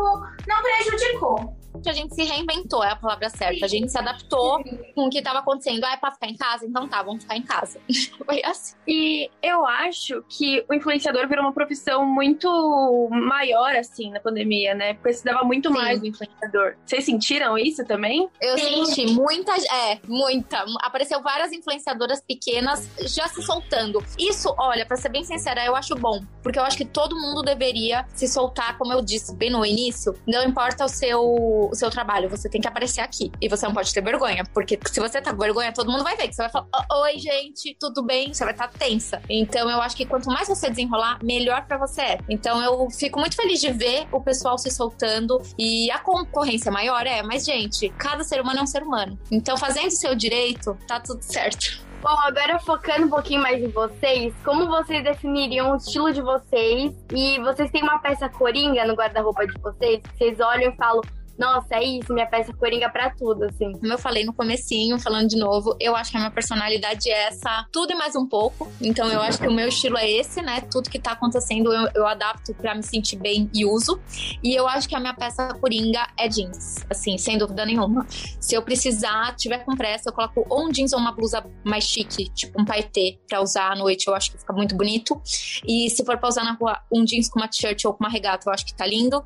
não 0.47 0.61
prejudicou. 0.61 1.64
A 1.85 1.93
gente 1.93 2.13
se 2.15 2.23
reinventou, 2.23 2.83
é 2.83 2.91
a 2.91 2.95
palavra 2.95 3.29
certa. 3.29 3.65
A 3.65 3.67
gente 3.67 3.91
se 3.91 3.97
adaptou 3.97 4.63
com 4.93 5.07
o 5.07 5.09
que 5.09 5.21
tava 5.21 5.39
acontecendo. 5.39 5.83
Ah, 5.83 5.93
é 5.93 5.97
pra 5.97 6.11
ficar 6.11 6.27
em 6.27 6.35
casa? 6.35 6.65
Então 6.65 6.87
tá, 6.87 7.01
vamos 7.01 7.23
ficar 7.23 7.37
em 7.37 7.41
casa. 7.41 7.79
Foi 8.25 8.41
assim. 8.43 8.75
E 8.87 9.29
eu 9.41 9.65
acho 9.65 10.23
que 10.29 10.65
o 10.69 10.73
influenciador 10.73 11.27
virou 11.27 11.45
uma 11.45 11.53
profissão 11.53 12.05
muito 12.05 13.09
maior, 13.11 13.75
assim, 13.75 14.11
na 14.11 14.19
pandemia, 14.19 14.73
né? 14.73 14.93
Porque 14.95 15.13
se 15.13 15.25
dava 15.25 15.43
muito 15.43 15.71
mais 15.71 15.99
do 15.99 16.07
influenciador. 16.07 16.75
Vocês 16.85 17.05
sentiram 17.05 17.57
isso 17.57 17.85
também? 17.85 18.29
Eu 18.41 18.57
senti 18.57 19.07
muita, 19.07 19.53
é, 19.55 19.99
muita. 20.07 20.65
Apareceu 20.81 21.21
várias 21.21 21.51
influenciadoras 21.51 22.21
pequenas 22.21 22.89
já 23.01 23.27
se 23.27 23.41
soltando. 23.41 24.03
Isso, 24.17 24.53
olha, 24.57 24.85
pra 24.85 24.97
ser 24.97 25.09
bem 25.09 25.23
sincera, 25.23 25.65
eu 25.65 25.75
acho 25.75 25.95
bom. 25.95 26.21
Porque 26.41 26.59
eu 26.59 26.63
acho 26.63 26.77
que 26.77 26.85
todo 26.85 27.15
mundo 27.15 27.41
deveria 27.41 28.05
se 28.13 28.27
soltar, 28.27 28.77
como 28.77 28.93
eu 28.93 29.01
disse 29.01 29.35
bem 29.35 29.49
no 29.49 29.65
início. 29.65 30.15
Não 30.27 30.43
importa 30.43 30.85
o 30.85 30.87
seu, 30.87 31.64
o 31.71 31.75
seu 31.75 31.89
trabalho, 31.89 32.29
você 32.29 32.49
tem 32.49 32.61
que 32.61 32.67
aparecer 32.67 33.01
aqui. 33.01 33.31
E 33.41 33.47
você 33.47 33.65
não 33.65 33.73
pode 33.73 33.93
ter 33.93 34.01
vergonha. 34.01 34.43
Porque 34.53 34.79
se 34.85 34.99
você 34.99 35.21
tá 35.21 35.31
com 35.31 35.39
vergonha, 35.39 35.73
todo 35.73 35.91
mundo 35.91 36.03
vai 36.03 36.15
ver. 36.15 36.27
Que 36.27 36.33
você 36.33 36.43
vai 36.43 36.51
falar, 36.51 36.67
"Oh, 36.91 37.01
oi, 37.03 37.17
gente, 37.17 37.75
tudo 37.79 38.03
bem? 38.03 38.33
Você 38.33 38.43
vai 38.43 38.53
estar 38.53 38.67
tensa. 38.67 39.21
Então 39.29 39.69
eu 39.69 39.81
acho 39.81 39.95
que 39.95 40.05
quanto 40.05 40.27
mais 40.27 40.47
você 40.47 40.69
desenrolar, 40.69 41.19
melhor 41.23 41.65
pra 41.65 41.77
você 41.77 42.01
é. 42.01 42.17
Então 42.29 42.61
eu 42.61 42.89
fico 42.89 43.19
muito 43.19 43.35
feliz 43.35 43.59
de 43.59 43.71
ver 43.71 44.07
o 44.11 44.21
pessoal 44.21 44.57
se 44.57 44.69
soltando. 44.71 45.41
E 45.57 45.89
a 45.91 45.99
concorrência 45.99 46.71
maior 46.71 47.05
é, 47.05 47.21
mas, 47.23 47.45
gente, 47.45 47.89
cada 47.89 48.23
ser 48.23 48.41
humano 48.41 48.59
é 48.59 48.63
um 48.63 48.67
ser 48.67 48.83
humano. 48.83 49.17
Então, 49.31 49.57
fazendo 49.57 49.87
o 49.87 49.91
seu 49.91 50.15
direito, 50.15 50.77
tá 50.87 50.99
tudo 50.99 51.21
certo. 51.21 51.83
Bom, 52.01 52.15
agora 52.23 52.59
focando 52.59 53.07
um 53.07 53.09
pouquinho 53.09 53.41
mais 53.41 53.59
em 53.63 53.69
vocês, 53.69 54.31
como 54.43 54.67
vocês 54.67 55.03
definiriam 55.03 55.71
o 55.71 55.75
estilo 55.77 56.13
de 56.13 56.21
vocês? 56.21 56.93
E 57.11 57.39
vocês 57.39 57.71
têm 57.71 57.81
uma 57.81 57.97
peça 57.97 58.29
coringa 58.29 58.85
no 58.85 58.93
guarda-roupa 58.93 59.47
de 59.47 59.59
vocês? 59.59 60.01
Vocês 60.15 60.39
olham 60.39 60.71
e 60.71 60.75
falam, 60.75 61.01
nossa, 61.37 61.75
é 61.75 61.83
isso, 61.83 62.13
minha 62.13 62.27
peça 62.27 62.53
coringa 62.53 62.89
pra 62.89 63.09
tudo, 63.09 63.43
assim. 63.43 63.73
Como 63.73 63.91
eu 63.91 63.97
falei 63.97 64.23
no 64.25 64.33
comecinho, 64.33 64.97
falando 64.99 65.27
de 65.27 65.37
novo, 65.37 65.75
eu 65.79 65.95
acho 65.95 66.11
que 66.11 66.17
a 66.17 66.19
minha 66.19 66.31
personalidade 66.31 67.09
é 67.09 67.27
essa, 67.27 67.67
tudo 67.71 67.91
e 67.91 67.95
mais 67.95 68.15
um 68.15 68.25
pouco. 68.27 68.71
Então 68.81 69.11
eu 69.11 69.21
acho 69.21 69.39
que 69.39 69.47
o 69.47 69.53
meu 69.53 69.67
estilo 69.67 69.97
é 69.97 70.09
esse, 70.09 70.41
né? 70.41 70.61
Tudo 70.61 70.89
que 70.89 70.99
tá 70.99 71.11
acontecendo 71.11 71.73
eu, 71.73 71.89
eu 71.93 72.07
adapto 72.07 72.53
pra 72.53 72.73
me 72.73 72.83
sentir 72.83 73.17
bem 73.17 73.49
e 73.53 73.65
uso. 73.65 73.99
E 74.41 74.53
eu 74.53 74.67
acho 74.67 74.87
que 74.87 74.95
a 74.95 74.99
minha 74.99 75.13
peça 75.13 75.53
coringa 75.55 76.07
é 76.17 76.27
jeans, 76.27 76.77
assim, 76.89 77.17
sem 77.17 77.37
dúvida 77.37 77.65
nenhuma. 77.65 78.05
Se 78.39 78.55
eu 78.55 78.61
precisar, 78.61 79.35
tiver 79.35 79.59
com 79.59 79.75
pressa, 79.75 80.09
eu 80.09 80.13
coloco 80.13 80.45
ou 80.49 80.67
um 80.67 80.71
jeans 80.71 80.93
ou 80.93 80.99
uma 80.99 81.11
blusa 81.11 81.45
mais 81.63 81.83
chique, 81.83 82.29
tipo 82.29 82.61
um 82.61 82.65
paetê, 82.65 83.19
pra 83.27 83.41
usar 83.41 83.71
à 83.71 83.75
noite, 83.75 84.07
eu 84.07 84.15
acho 84.15 84.31
que 84.31 84.37
fica 84.37 84.53
muito 84.53 84.75
bonito. 84.75 85.21
E 85.67 85.89
se 85.89 86.05
for 86.05 86.17
pra 86.17 86.29
usar 86.29 86.43
na 86.43 86.53
rua, 86.53 86.79
um 86.91 87.03
jeans 87.03 87.27
com 87.27 87.39
uma 87.39 87.47
t-shirt 87.47 87.83
ou 87.85 87.93
com 87.93 88.03
uma 88.03 88.09
regata, 88.09 88.49
eu 88.49 88.53
acho 88.53 88.65
que 88.65 88.73
tá 88.73 88.85
lindo. 88.85 89.23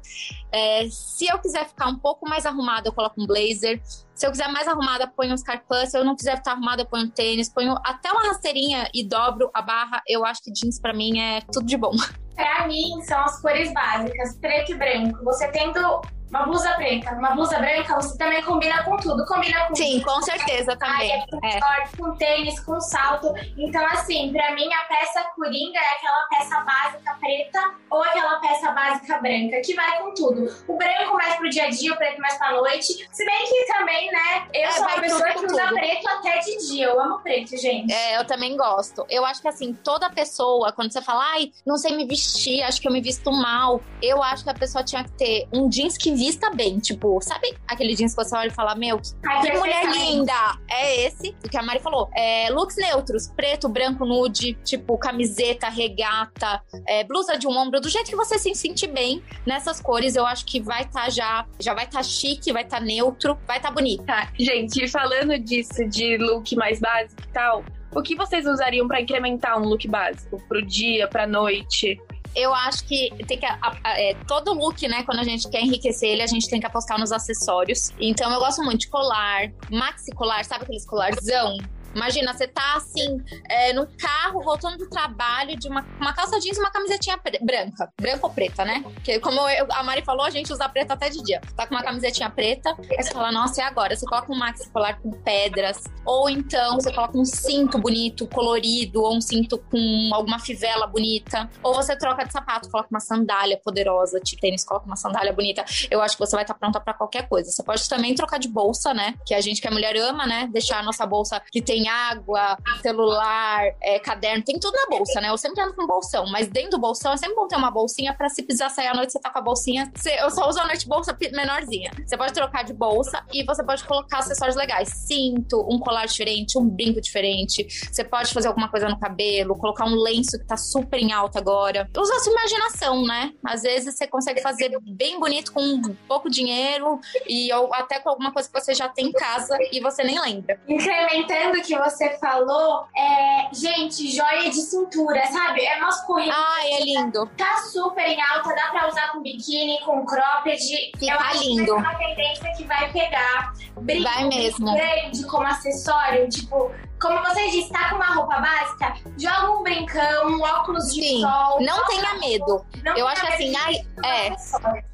É, 0.51 0.87
se 0.89 1.27
eu 1.27 1.37
quiser 1.37 1.67
ficar 1.67 1.87
um 1.87 1.98
pouco 1.99 2.27
mais 2.27 2.45
arrumada, 2.45 2.87
eu 2.87 2.93
coloco 2.93 3.21
um 3.21 3.27
blazer. 3.27 3.81
Se 4.15 4.25
eu 4.25 4.31
quiser 4.31 4.47
mais 4.49 4.67
arrumada, 4.67 5.07
ponho 5.07 5.33
um 5.33 5.37
scarpan. 5.37 5.85
Se 5.85 5.97
eu 5.97 6.03
não 6.03 6.15
quiser 6.15 6.37
estar 6.37 6.53
arrumada, 6.53 6.85
ponho 6.85 7.05
um 7.05 7.09
tênis. 7.09 7.49
Ponho 7.49 7.75
até 7.85 8.11
uma 8.11 8.27
rasteirinha 8.27 8.89
e 8.93 9.03
dobro 9.03 9.49
a 9.53 9.61
barra. 9.61 10.01
Eu 10.07 10.25
acho 10.25 10.41
que 10.43 10.51
jeans 10.51 10.79
pra 10.79 10.93
mim 10.93 11.19
é 11.19 11.41
tudo 11.51 11.65
de 11.65 11.77
bom. 11.77 11.91
Pra 12.35 12.67
mim, 12.67 13.01
são 13.03 13.19
as 13.19 13.41
cores 13.41 13.73
básicas, 13.73 14.37
preto 14.37 14.71
e 14.71 14.75
branco. 14.75 15.23
Você 15.25 15.49
tendo 15.49 16.01
uma 16.29 16.43
blusa 16.43 16.71
preta, 16.73 17.11
uma 17.15 17.31
blusa 17.31 17.57
branca, 17.59 17.95
você 17.95 18.17
também 18.17 18.41
combina 18.43 18.83
com 18.83 18.97
tudo. 18.97 19.25
Combina 19.25 19.65
com 19.67 19.75
Sim, 19.75 19.99
com 20.01 20.21
certeza 20.21 20.75
também. 20.77 21.09
saia, 21.09 21.25
com 21.29 21.39
É. 21.45 21.51
short, 21.59 21.97
com 21.97 22.15
tênis, 22.15 22.59
com 22.59 22.79
salto. 22.79 23.33
Então, 23.57 23.85
assim, 23.87 24.31
pra 24.31 24.53
mim, 24.53 24.71
a 24.73 24.81
peça 24.83 25.23
coringa 25.35 25.79
é 25.79 25.91
aquela 25.95 26.21
peça 26.29 26.59
básica 26.61 27.17
preta 27.19 27.71
ou 27.89 28.03
aquela 28.03 28.39
peça 28.39 28.71
básica 28.71 29.17
branca, 29.19 29.61
que 29.61 29.73
vai 29.75 29.99
com 29.99 30.13
tudo. 30.13 30.45
O 30.67 30.77
branco 30.77 31.15
mais 31.15 31.35
pro 31.35 31.49
dia 31.49 31.65
a 31.65 31.69
dia, 31.69 31.93
o 31.93 31.97
preto 31.97 32.21
mais 32.21 32.37
pra 32.37 32.51
noite. 32.53 33.07
Se 33.11 33.25
bem 33.25 33.45
que 33.45 33.73
também, 33.73 34.11
né, 34.11 34.47
eu 34.53 34.61
É, 34.63 34.71
sou 34.71 34.85
uma 34.85 34.99
pessoa 35.01 35.29
que 35.31 35.45
usa 35.45 35.61
tudo. 35.67 35.73
preto 35.75 36.07
até 36.07 36.39
de 36.39 36.67
dia. 36.67 36.85
Eu 36.85 37.01
amo 37.01 37.19
preto, 37.19 37.57
gente. 37.57 37.91
É, 37.91 38.17
eu 38.19 38.25
também 38.25 38.55
gosto. 38.55 39.05
Eu 39.09 39.25
acho 39.25 39.41
que 39.41 39.47
assim, 39.47 39.73
toda 39.73 40.09
pessoa, 40.09 40.71
quando 40.71 40.91
você 40.91 41.01
fala, 41.01 41.23
ai, 41.33 41.51
não 41.65 41.77
sei 41.77 41.95
me 41.95 42.05
vestir, 42.05 42.61
acho 42.63 42.79
que 42.81 42.87
eu 42.87 42.91
me 42.91 43.01
visto 43.01 43.31
mal, 43.31 43.81
eu 44.01 44.21
acho 44.23 44.43
que 44.43 44.49
a 44.49 44.53
pessoa 44.53 44.83
tinha 44.83 45.03
que 45.03 45.11
ter 45.11 45.47
um 45.53 45.67
jeans 45.69 45.97
que 45.97 46.11
vista 46.19 46.49
bem. 46.51 46.79
Tipo, 46.79 47.19
sabe 47.21 47.55
aquele 47.67 47.95
jeans 47.95 48.13
que 48.13 48.23
você 48.23 48.35
olha 48.35 48.47
e 48.49 48.51
fala, 48.51 48.75
meu, 48.75 48.99
que, 48.99 49.09
Ai, 49.25 49.41
que 49.41 49.57
mulher 49.57 49.81
perfeitamente. 49.81 50.11
linda! 50.11 50.59
É 50.69 51.05
esse, 51.05 51.35
o 51.45 51.49
que 51.49 51.57
a 51.57 51.63
Mari 51.63 51.79
falou. 51.79 52.09
É, 52.15 52.49
looks 52.49 52.75
neutros, 52.75 53.27
preto, 53.27 53.69
branco, 53.69 54.05
nude, 54.05 54.53
tipo, 54.63 54.97
camiseta, 54.97 55.69
regata, 55.69 56.61
é, 56.87 57.03
blusa 57.03 57.37
de 57.37 57.47
um 57.47 57.57
ombro, 57.57 57.79
do 57.79 57.89
jeito 57.89 58.09
que 58.09 58.15
você 58.15 58.37
se 58.37 58.53
sentir 58.53 58.87
bem 58.87 59.23
nessas 59.45 59.79
cores, 59.79 60.15
eu 60.15 60.25
acho 60.25 60.45
que 60.45 60.59
vai 60.59 60.83
estar 60.83 61.09
já, 61.09 61.45
já 61.59 61.73
vai 61.73 61.85
estar 61.85 62.03
chique, 62.03 62.51
vai 62.51 62.63
estar 62.63 62.81
neutro, 62.81 63.37
vai 63.47 63.57
estar 63.57 63.71
bonito. 63.71 64.03
Tá, 64.03 64.29
gente, 64.37 64.87
falando 64.89 65.37
disso, 65.39 65.87
de 65.87 66.17
look 66.17 66.55
mais 66.55 66.79
básico 66.79 67.21
e 67.23 67.31
tal, 67.31 67.63
o 67.95 68.01
que 68.01 68.15
vocês 68.15 68.45
usariam 68.45 68.87
pra 68.87 69.01
incrementar 69.01 69.59
um 69.59 69.65
look 69.65 69.87
básico? 69.87 70.41
Pro 70.47 70.63
dia, 70.65 71.07
pra 71.07 71.25
noite? 71.25 71.99
Eu 72.35 72.53
acho 72.53 72.85
que 72.85 73.11
tem 73.27 73.37
que. 73.39 73.45
é, 73.45 74.13
todo 74.27 74.53
look, 74.53 74.87
né? 74.87 75.03
Quando 75.03 75.19
a 75.19 75.23
gente 75.23 75.49
quer 75.49 75.61
enriquecer 75.61 76.09
ele, 76.09 76.21
a 76.21 76.27
gente 76.27 76.49
tem 76.49 76.59
que 76.59 76.65
apostar 76.65 76.99
nos 76.99 77.11
acessórios. 77.11 77.91
Então 77.99 78.31
eu 78.31 78.39
gosto 78.39 78.63
muito 78.63 78.81
de 78.81 78.87
colar, 78.89 79.51
maxi 79.71 80.11
colar, 80.11 80.43
sabe 80.45 80.63
aqueles 80.63 80.85
colarzão? 80.85 81.57
Imagina, 81.95 82.33
você 82.33 82.47
tá 82.47 82.75
assim, 82.75 83.17
é, 83.49 83.73
no 83.73 83.87
carro, 83.97 84.41
voltando 84.41 84.77
do 84.77 84.89
trabalho, 84.89 85.57
de 85.57 85.67
uma, 85.67 85.85
uma 85.99 86.13
calça 86.13 86.39
jeans 86.39 86.57
e 86.57 86.59
uma 86.59 86.71
camisetinha 86.71 87.19
branca. 87.41 87.91
Branca 87.99 88.19
ou 88.27 88.29
preta, 88.33 88.63
né? 88.65 88.81
Porque 88.83 89.19
como 89.19 89.39
eu- 89.49 89.67
a 89.71 89.83
Mari 89.83 90.03
falou, 90.03 90.25
a 90.25 90.29
gente 90.29 90.51
usa 90.51 90.67
preta 90.69 90.93
até 90.93 91.09
de 91.09 91.21
dia. 91.23 91.41
Tá 91.55 91.65
com 91.67 91.75
uma 91.75 91.83
camisetinha 91.83 92.29
preta, 92.29 92.75
aí 92.97 93.03
você 93.03 93.11
fala, 93.11 93.31
nossa, 93.31 93.59
e 93.61 93.63
agora? 93.63 93.95
Você 93.95 94.05
coloca 94.05 94.31
um 94.31 94.35
maxi 94.37 94.69
colar 94.69 94.99
com 95.01 95.11
pedras, 95.11 95.83
ou 96.05 96.29
então 96.29 96.75
você 96.75 96.91
coloca 96.93 97.17
um 97.17 97.25
cinto 97.25 97.77
bonito, 97.77 98.27
colorido, 98.27 99.01
ou 99.01 99.15
um 99.15 99.21
cinto 99.21 99.57
com 99.57 100.09
alguma 100.13 100.39
fivela 100.39 100.85
bonita. 100.87 101.49
Ou 101.63 101.73
você 101.73 101.97
troca 101.97 102.25
de 102.25 102.31
sapato, 102.31 102.69
coloca 102.69 102.89
uma 102.91 102.99
sandália 102.99 103.59
poderosa, 103.63 104.19
de 104.19 104.37
tênis, 104.37 104.63
coloca 104.63 104.85
uma 104.85 104.95
sandália 104.95 105.33
bonita. 105.33 105.65
Eu 105.89 106.01
acho 106.01 106.15
que 106.17 106.25
você 106.25 106.35
vai 106.35 106.43
estar 106.43 106.53
pronta 106.53 106.79
pra 106.79 106.93
qualquer 106.93 107.27
coisa. 107.27 107.51
Você 107.51 107.63
pode 107.63 107.87
também 107.89 108.13
trocar 108.15 108.37
de 108.39 108.47
bolsa, 108.47 108.93
né? 108.93 109.15
Que 109.25 109.33
a 109.33 109.41
gente 109.41 109.61
que 109.61 109.67
é 109.67 109.71
mulher 109.71 109.95
ama, 109.97 110.25
né? 110.25 110.47
Deixar 110.51 110.79
a 110.79 110.83
nossa 110.83 111.05
bolsa 111.05 111.41
que 111.51 111.61
tem 111.61 111.78
água, 111.87 112.57
celular, 112.81 113.63
é, 113.81 113.99
caderno, 113.99 114.43
tem 114.43 114.59
tudo 114.59 114.75
na 114.75 114.97
bolsa, 114.97 115.21
né? 115.21 115.29
Eu 115.29 115.37
sempre 115.37 115.61
ando 115.61 115.75
com 115.75 115.85
bolsão, 115.87 116.25
mas 116.31 116.47
dentro 116.47 116.71
do 116.71 116.79
bolsão 116.79 117.13
é 117.13 117.17
sempre 117.17 117.35
bom 117.35 117.47
ter 117.47 117.55
uma 117.55 117.71
bolsinha 117.71 118.13
pra 118.13 118.29
se 118.29 118.43
precisar 118.43 118.69
sair 118.69 118.87
à 118.87 118.93
noite, 118.93 119.11
você 119.13 119.19
tá 119.19 119.29
com 119.29 119.39
a 119.39 119.41
bolsinha. 119.41 119.91
Você- 119.95 120.17
eu 120.19 120.29
só 120.31 120.47
uso 120.49 120.59
à 120.59 120.65
noite 120.65 120.87
bolsa 120.87 121.15
menorzinha. 121.31 121.91
Você 122.05 122.17
pode 122.17 122.33
trocar 122.33 122.63
de 122.63 122.73
bolsa 122.73 123.23
e 123.31 123.43
você 123.45 123.63
pode 123.63 123.83
colocar 123.85 124.19
acessórios 124.19 124.55
legais. 124.55 124.89
Cinto, 124.89 125.65
um 125.69 125.79
colar 125.79 126.05
diferente, 126.05 126.57
um 126.57 126.67
brinco 126.67 126.99
diferente. 126.99 127.65
Você 127.91 128.03
pode 128.03 128.33
fazer 128.33 128.47
alguma 128.47 128.69
coisa 128.69 128.87
no 128.89 128.99
cabelo, 128.99 129.55
colocar 129.57 129.85
um 129.85 129.95
lenço 129.95 130.37
que 130.39 130.45
tá 130.45 130.57
super 130.57 130.99
em 130.99 131.11
alta 131.13 131.39
agora. 131.39 131.89
Usa 131.97 132.15
a 132.15 132.19
sua 132.19 132.31
imaginação, 132.33 133.05
né? 133.05 133.31
Às 133.45 133.61
vezes 133.61 133.95
você 133.95 134.07
consegue 134.07 134.41
fazer 134.41 134.71
bem 134.81 135.19
bonito 135.19 135.51
com 135.53 135.81
pouco 136.07 136.29
dinheiro 136.29 136.99
e 137.27 137.51
ou 137.53 137.73
até 137.73 137.99
com 137.99 138.09
alguma 138.09 138.31
coisa 138.31 138.49
que 138.51 138.59
você 138.59 138.73
já 138.73 138.89
tem 138.89 139.07
em 139.07 139.11
casa 139.11 139.57
e 139.71 139.79
você 139.79 140.03
nem 140.03 140.19
lembra. 140.19 140.59
Incrementando 140.67 141.61
que 141.69 141.77
você 141.77 142.17
falou 142.17 142.87
é, 142.97 143.49
gente, 143.53 144.09
joia 144.09 144.49
de 144.49 144.55
cintura, 144.61 145.23
sabe? 145.27 145.63
É 145.63 145.79
masculino. 145.79 146.33
Ai, 146.35 146.71
é 146.73 146.83
lindo. 146.83 147.29
Tá 147.37 147.57
super 147.71 148.05
em 148.07 148.19
alta, 148.21 148.55
dá 148.55 148.69
pra 148.71 148.87
usar 148.87 149.11
com 149.11 149.21
biquíni, 149.21 149.79
com 149.81 150.03
cropped. 150.05 150.59
Fica 150.97 151.13
Eu 151.13 151.19
acho 151.19 151.39
que 151.41 151.47
lindo. 151.47 151.75
vai 151.75 151.83
ser 151.83 151.89
uma 151.89 151.95
tendência 151.99 152.53
que 152.57 152.63
vai 152.63 152.91
pegar. 152.91 153.53
Brinco 153.79 154.03
Vai 154.03 154.23
mesmo. 154.25 154.73
grande 154.73 155.23
como 155.25 155.45
acessório, 155.47 156.27
tipo, 156.27 156.71
como 157.01 157.19
vocês 157.21 157.51
disse, 157.51 157.71
tá 157.71 157.89
com 157.89 157.95
uma 157.95 158.13
roupa 158.13 158.39
básica, 158.39 158.93
joga 159.17 159.51
um 159.51 159.63
brincão, 159.63 160.27
um 160.27 160.41
óculos 160.41 160.93
de 160.93 161.01
Sim, 161.01 161.21
sol. 161.21 161.61
não 161.61 161.85
tenha 161.85 162.13
medo. 162.15 162.65
Não 162.83 162.95
Eu 162.97 163.07
acho 163.07 163.25
assim, 163.27 163.55
ai, 163.55 163.75
é. 164.05 164.29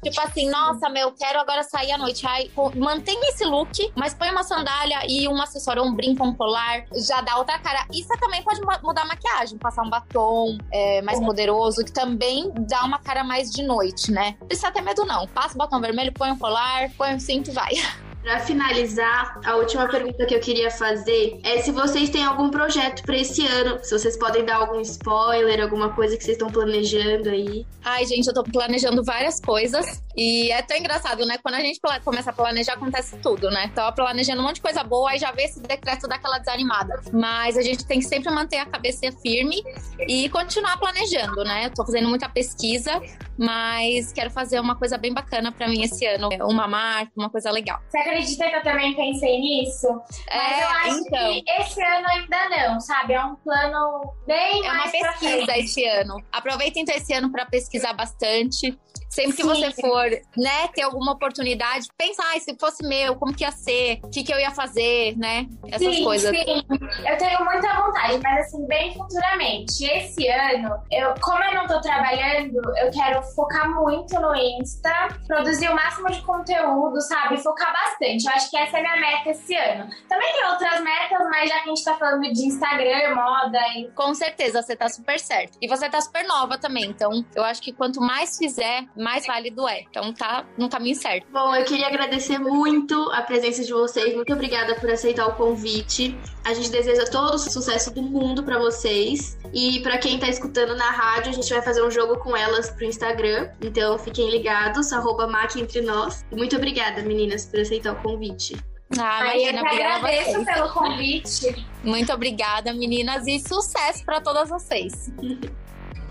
Tipo 0.02 0.20
assim, 0.22 0.48
nossa, 0.50 0.88
meu, 0.88 1.12
quero 1.12 1.40
agora 1.40 1.62
sair 1.62 1.92
à 1.92 1.98
noite. 1.98 2.26
Ai, 2.26 2.50
mantenha 2.76 3.28
esse 3.30 3.44
look, 3.44 3.92
mas 3.96 4.14
põe 4.14 4.30
uma 4.30 4.42
sandália 4.42 5.00
e 5.08 5.26
um 5.28 5.40
acessório, 5.40 5.82
um 5.82 5.94
brinco, 5.94 6.24
um 6.24 6.34
colar, 6.34 6.84
já 7.06 7.20
dá 7.20 7.36
outra 7.36 7.58
cara. 7.58 7.86
Você 7.92 8.16
também 8.18 8.42
pode 8.42 8.60
mu- 8.60 8.78
mudar 8.82 9.02
a 9.02 9.06
maquiagem, 9.06 9.58
passar 9.58 9.82
um 9.82 9.90
batom 9.90 10.58
é, 10.72 11.02
mais 11.02 11.18
poderoso, 11.20 11.84
que 11.84 11.92
também 11.92 12.52
dá 12.68 12.84
uma 12.84 12.98
cara 12.98 13.24
mais 13.24 13.50
de 13.50 13.62
noite, 13.62 14.10
né? 14.12 14.36
Não 14.40 14.46
precisa 14.46 14.70
ter 14.70 14.82
medo, 14.82 15.04
não. 15.04 15.26
Passa 15.28 15.54
o 15.54 15.58
batom 15.58 15.80
vermelho, 15.80 16.12
põe 16.12 16.30
um 16.30 16.38
colar, 16.38 16.90
põe 16.96 17.14
um 17.14 17.18
cinto 17.20 17.50
e 17.50 17.52
vai. 17.52 17.72
Pra 18.26 18.40
finalizar, 18.40 19.38
a 19.44 19.54
última 19.54 19.86
pergunta 19.86 20.26
que 20.26 20.34
eu 20.34 20.40
queria 20.40 20.68
fazer 20.68 21.38
é 21.44 21.62
se 21.62 21.70
vocês 21.70 22.10
têm 22.10 22.24
algum 22.24 22.50
projeto 22.50 23.04
pra 23.04 23.16
esse 23.16 23.46
ano, 23.46 23.78
se 23.84 23.96
vocês 23.96 24.18
podem 24.18 24.44
dar 24.44 24.56
algum 24.56 24.80
spoiler, 24.80 25.62
alguma 25.62 25.94
coisa 25.94 26.16
que 26.16 26.24
vocês 26.24 26.34
estão 26.34 26.50
planejando 26.50 27.28
aí. 27.28 27.64
Ai, 27.84 28.04
gente, 28.04 28.26
eu 28.26 28.34
tô 28.34 28.42
planejando 28.42 29.04
várias 29.04 29.38
coisas. 29.38 30.02
E 30.16 30.50
é 30.50 30.60
tão 30.60 30.76
engraçado, 30.76 31.24
né? 31.24 31.38
Quando 31.40 31.54
a 31.54 31.60
gente 31.60 31.78
começa 32.02 32.30
a 32.30 32.32
planejar, 32.32 32.72
acontece 32.72 33.16
tudo, 33.18 33.48
né? 33.48 33.70
Tava 33.72 33.92
planejando 33.92 34.40
um 34.40 34.44
monte 34.44 34.56
de 34.56 34.62
coisa 34.62 34.82
boa, 34.82 35.10
aí 35.10 35.18
já 35.18 35.30
vê 35.30 35.44
esse 35.44 35.60
decreto 35.60 36.08
daquela 36.08 36.38
desanimada. 36.38 37.00
Mas 37.12 37.56
a 37.56 37.62
gente 37.62 37.86
tem 37.86 38.00
que 38.00 38.06
sempre 38.06 38.32
manter 38.32 38.56
a 38.56 38.66
cabeça 38.66 39.12
firme 39.22 39.62
e 40.08 40.28
continuar 40.30 40.78
planejando, 40.78 41.44
né? 41.44 41.66
Eu 41.66 41.70
tô 41.70 41.84
fazendo 41.84 42.08
muita 42.08 42.28
pesquisa, 42.28 43.00
mas 43.38 44.10
quero 44.10 44.30
fazer 44.30 44.58
uma 44.58 44.74
coisa 44.74 44.98
bem 44.98 45.14
bacana 45.14 45.52
pra 45.52 45.68
mim 45.68 45.82
esse 45.82 46.04
ano. 46.06 46.30
Uma 46.50 46.66
marca, 46.66 47.12
uma 47.14 47.30
coisa 47.30 47.52
legal. 47.52 47.78
Você 47.86 47.98
acredita 48.16 48.48
que 48.48 48.56
eu 48.56 48.62
também 48.62 48.94
pensei 48.94 49.38
nisso? 49.40 49.86
Mas 50.32 50.52
É, 50.52 50.62
eu 50.62 50.68
acho 50.68 50.98
então. 51.06 51.42
que 51.42 51.44
esse 51.60 51.82
ano 51.82 52.06
ainda 52.08 52.48
não, 52.48 52.80
sabe? 52.80 53.12
É 53.14 53.24
um 53.24 53.34
plano 53.36 54.12
bem 54.26 54.64
É 54.66 54.70
uma 54.70 54.74
mais 54.78 54.90
pra 54.98 55.12
pesquisa 55.12 55.44
frente. 55.44 55.60
esse 55.64 55.84
ano. 55.84 56.16
Aproveita 56.32 56.78
então 56.78 56.94
esse 56.94 57.12
ano 57.12 57.30
para 57.30 57.46
pesquisar 57.46 57.92
bastante. 57.92 58.76
Sempre 59.16 59.32
que 59.32 59.42
Sim. 59.42 59.48
você 59.48 59.70
for, 59.80 60.10
né, 60.36 60.68
ter 60.74 60.82
alguma 60.82 61.12
oportunidade, 61.12 61.88
pensa, 61.96 62.22
ai, 62.26 62.38
se 62.38 62.54
fosse 62.60 62.86
meu, 62.86 63.16
como 63.16 63.34
que 63.34 63.44
ia 63.44 63.50
ser? 63.50 63.98
O 64.04 64.10
que, 64.10 64.22
que 64.22 64.30
eu 64.30 64.38
ia 64.38 64.50
fazer, 64.50 65.16
né? 65.16 65.46
Essas 65.68 65.94
sim, 65.94 66.04
coisas. 66.04 66.36
Sim, 66.36 66.62
eu 66.68 67.16
tenho 67.16 67.42
muita 67.42 67.80
vontade, 67.80 68.20
mas 68.22 68.46
assim, 68.46 68.66
bem 68.66 68.92
futuramente. 68.92 69.86
Esse 69.86 70.28
ano, 70.28 70.76
eu, 70.92 71.14
como 71.22 71.42
eu 71.44 71.54
não 71.54 71.66
tô 71.66 71.80
trabalhando, 71.80 72.60
eu 72.76 72.90
quero 72.90 73.22
focar 73.34 73.74
muito 73.74 74.20
no 74.20 74.34
Insta, 74.36 75.08
produzir 75.26 75.70
o 75.70 75.74
máximo 75.74 76.10
de 76.10 76.20
conteúdo, 76.20 77.00
sabe? 77.00 77.38
Focar 77.38 77.72
bastante. 77.72 78.26
Eu 78.26 78.32
acho 78.34 78.50
que 78.50 78.58
essa 78.58 78.76
é 78.76 78.80
a 78.80 78.82
minha 78.82 78.96
meta 79.00 79.30
esse 79.30 79.56
ano. 79.56 79.88
Também 80.10 80.30
tem 80.30 80.44
outras 80.44 80.80
metas, 80.82 81.26
mas 81.30 81.48
já 81.48 81.60
que 81.60 81.70
a 81.70 81.74
gente 81.74 81.84
tá 81.84 81.94
falando 81.94 82.20
de 82.20 82.46
Instagram, 82.48 83.14
moda 83.14 83.66
e. 83.78 83.90
Com 83.92 84.14
certeza, 84.14 84.60
você 84.60 84.76
tá 84.76 84.90
super 84.90 85.18
certo. 85.18 85.56
E 85.62 85.66
você 85.66 85.88
tá 85.88 86.02
super 86.02 86.26
nova 86.26 86.58
também. 86.58 86.84
Então, 86.84 87.24
eu 87.34 87.44
acho 87.44 87.62
que 87.62 87.72
quanto 87.72 87.98
mais 87.98 88.36
fizer, 88.36 88.84
mais 89.06 89.24
válido 89.24 89.68
é. 89.68 89.82
Então, 89.88 90.12
tá 90.12 90.44
no 90.58 90.68
caminho 90.68 90.96
certo. 90.96 91.28
Bom, 91.32 91.54
eu 91.54 91.64
queria 91.64 91.86
agradecer 91.86 92.38
muito 92.40 93.08
a 93.12 93.22
presença 93.22 93.62
de 93.62 93.72
vocês. 93.72 94.12
Muito 94.16 94.32
obrigada 94.32 94.74
por 94.74 94.90
aceitar 94.90 95.28
o 95.28 95.34
convite. 95.36 96.18
A 96.44 96.52
gente 96.52 96.70
deseja 96.70 97.04
todo 97.04 97.34
o 97.34 97.38
sucesso 97.38 97.94
do 97.94 98.02
mundo 98.02 98.42
pra 98.42 98.58
vocês. 98.58 99.38
E 99.54 99.78
pra 99.78 99.96
quem 99.98 100.18
tá 100.18 100.28
escutando 100.28 100.74
na 100.74 100.90
rádio, 100.90 101.30
a 101.30 101.34
gente 101.34 101.48
vai 101.48 101.62
fazer 101.62 101.84
um 101.84 101.90
jogo 101.90 102.18
com 102.18 102.36
elas 102.36 102.68
pro 102.70 102.84
Instagram. 102.84 103.48
Então 103.62 103.96
fiquem 103.96 104.28
ligados, 104.28 104.92
arroba 104.92 105.28
Mac 105.28 105.54
entre 105.54 105.82
nós. 105.82 106.24
Muito 106.32 106.56
obrigada, 106.56 107.00
meninas, 107.02 107.46
por 107.46 107.60
aceitar 107.60 107.92
o 107.92 108.02
convite. 108.02 108.56
Ah, 108.98 109.36
eu 109.36 109.50
imagina, 109.50 109.68
a 109.68 109.72
agradeço 109.72 110.32
vocês. 110.32 110.44
pelo 110.46 110.72
convite. 110.72 111.66
Muito 111.84 112.12
obrigada, 112.12 112.72
meninas, 112.72 113.24
e 113.28 113.38
sucesso 113.38 114.04
pra 114.04 114.20
todas 114.20 114.48
vocês. 114.48 115.12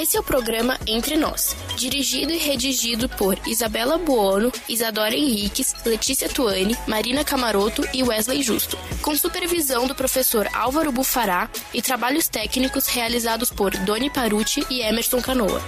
Esse 0.00 0.16
é 0.16 0.20
o 0.20 0.22
programa 0.22 0.78
Entre 0.86 1.16
Nós, 1.16 1.56
dirigido 1.74 2.32
e 2.32 2.38
redigido 2.38 3.08
por 3.08 3.36
Isabela 3.48 3.98
Buono, 3.98 4.52
Isadora 4.68 5.12
Henriques, 5.12 5.74
Letícia 5.84 6.28
Tuani, 6.28 6.76
Marina 6.86 7.24
Camaroto 7.24 7.82
e 7.92 8.04
Wesley 8.04 8.40
Justo, 8.40 8.78
com 9.02 9.16
supervisão 9.16 9.88
do 9.88 9.96
professor 9.96 10.48
Álvaro 10.52 10.92
Bufará 10.92 11.50
e 11.74 11.82
trabalhos 11.82 12.28
técnicos 12.28 12.86
realizados 12.86 13.50
por 13.50 13.76
Doni 13.78 14.08
Paruti 14.08 14.64
e 14.70 14.82
Emerson 14.82 15.20
Canoa. 15.20 15.60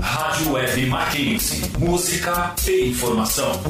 Rádio 0.00 0.52
Web 0.54 0.86
Mackenzie. 0.86 1.70
Música 1.78 2.52
e 2.66 2.88
informação. 2.88 3.62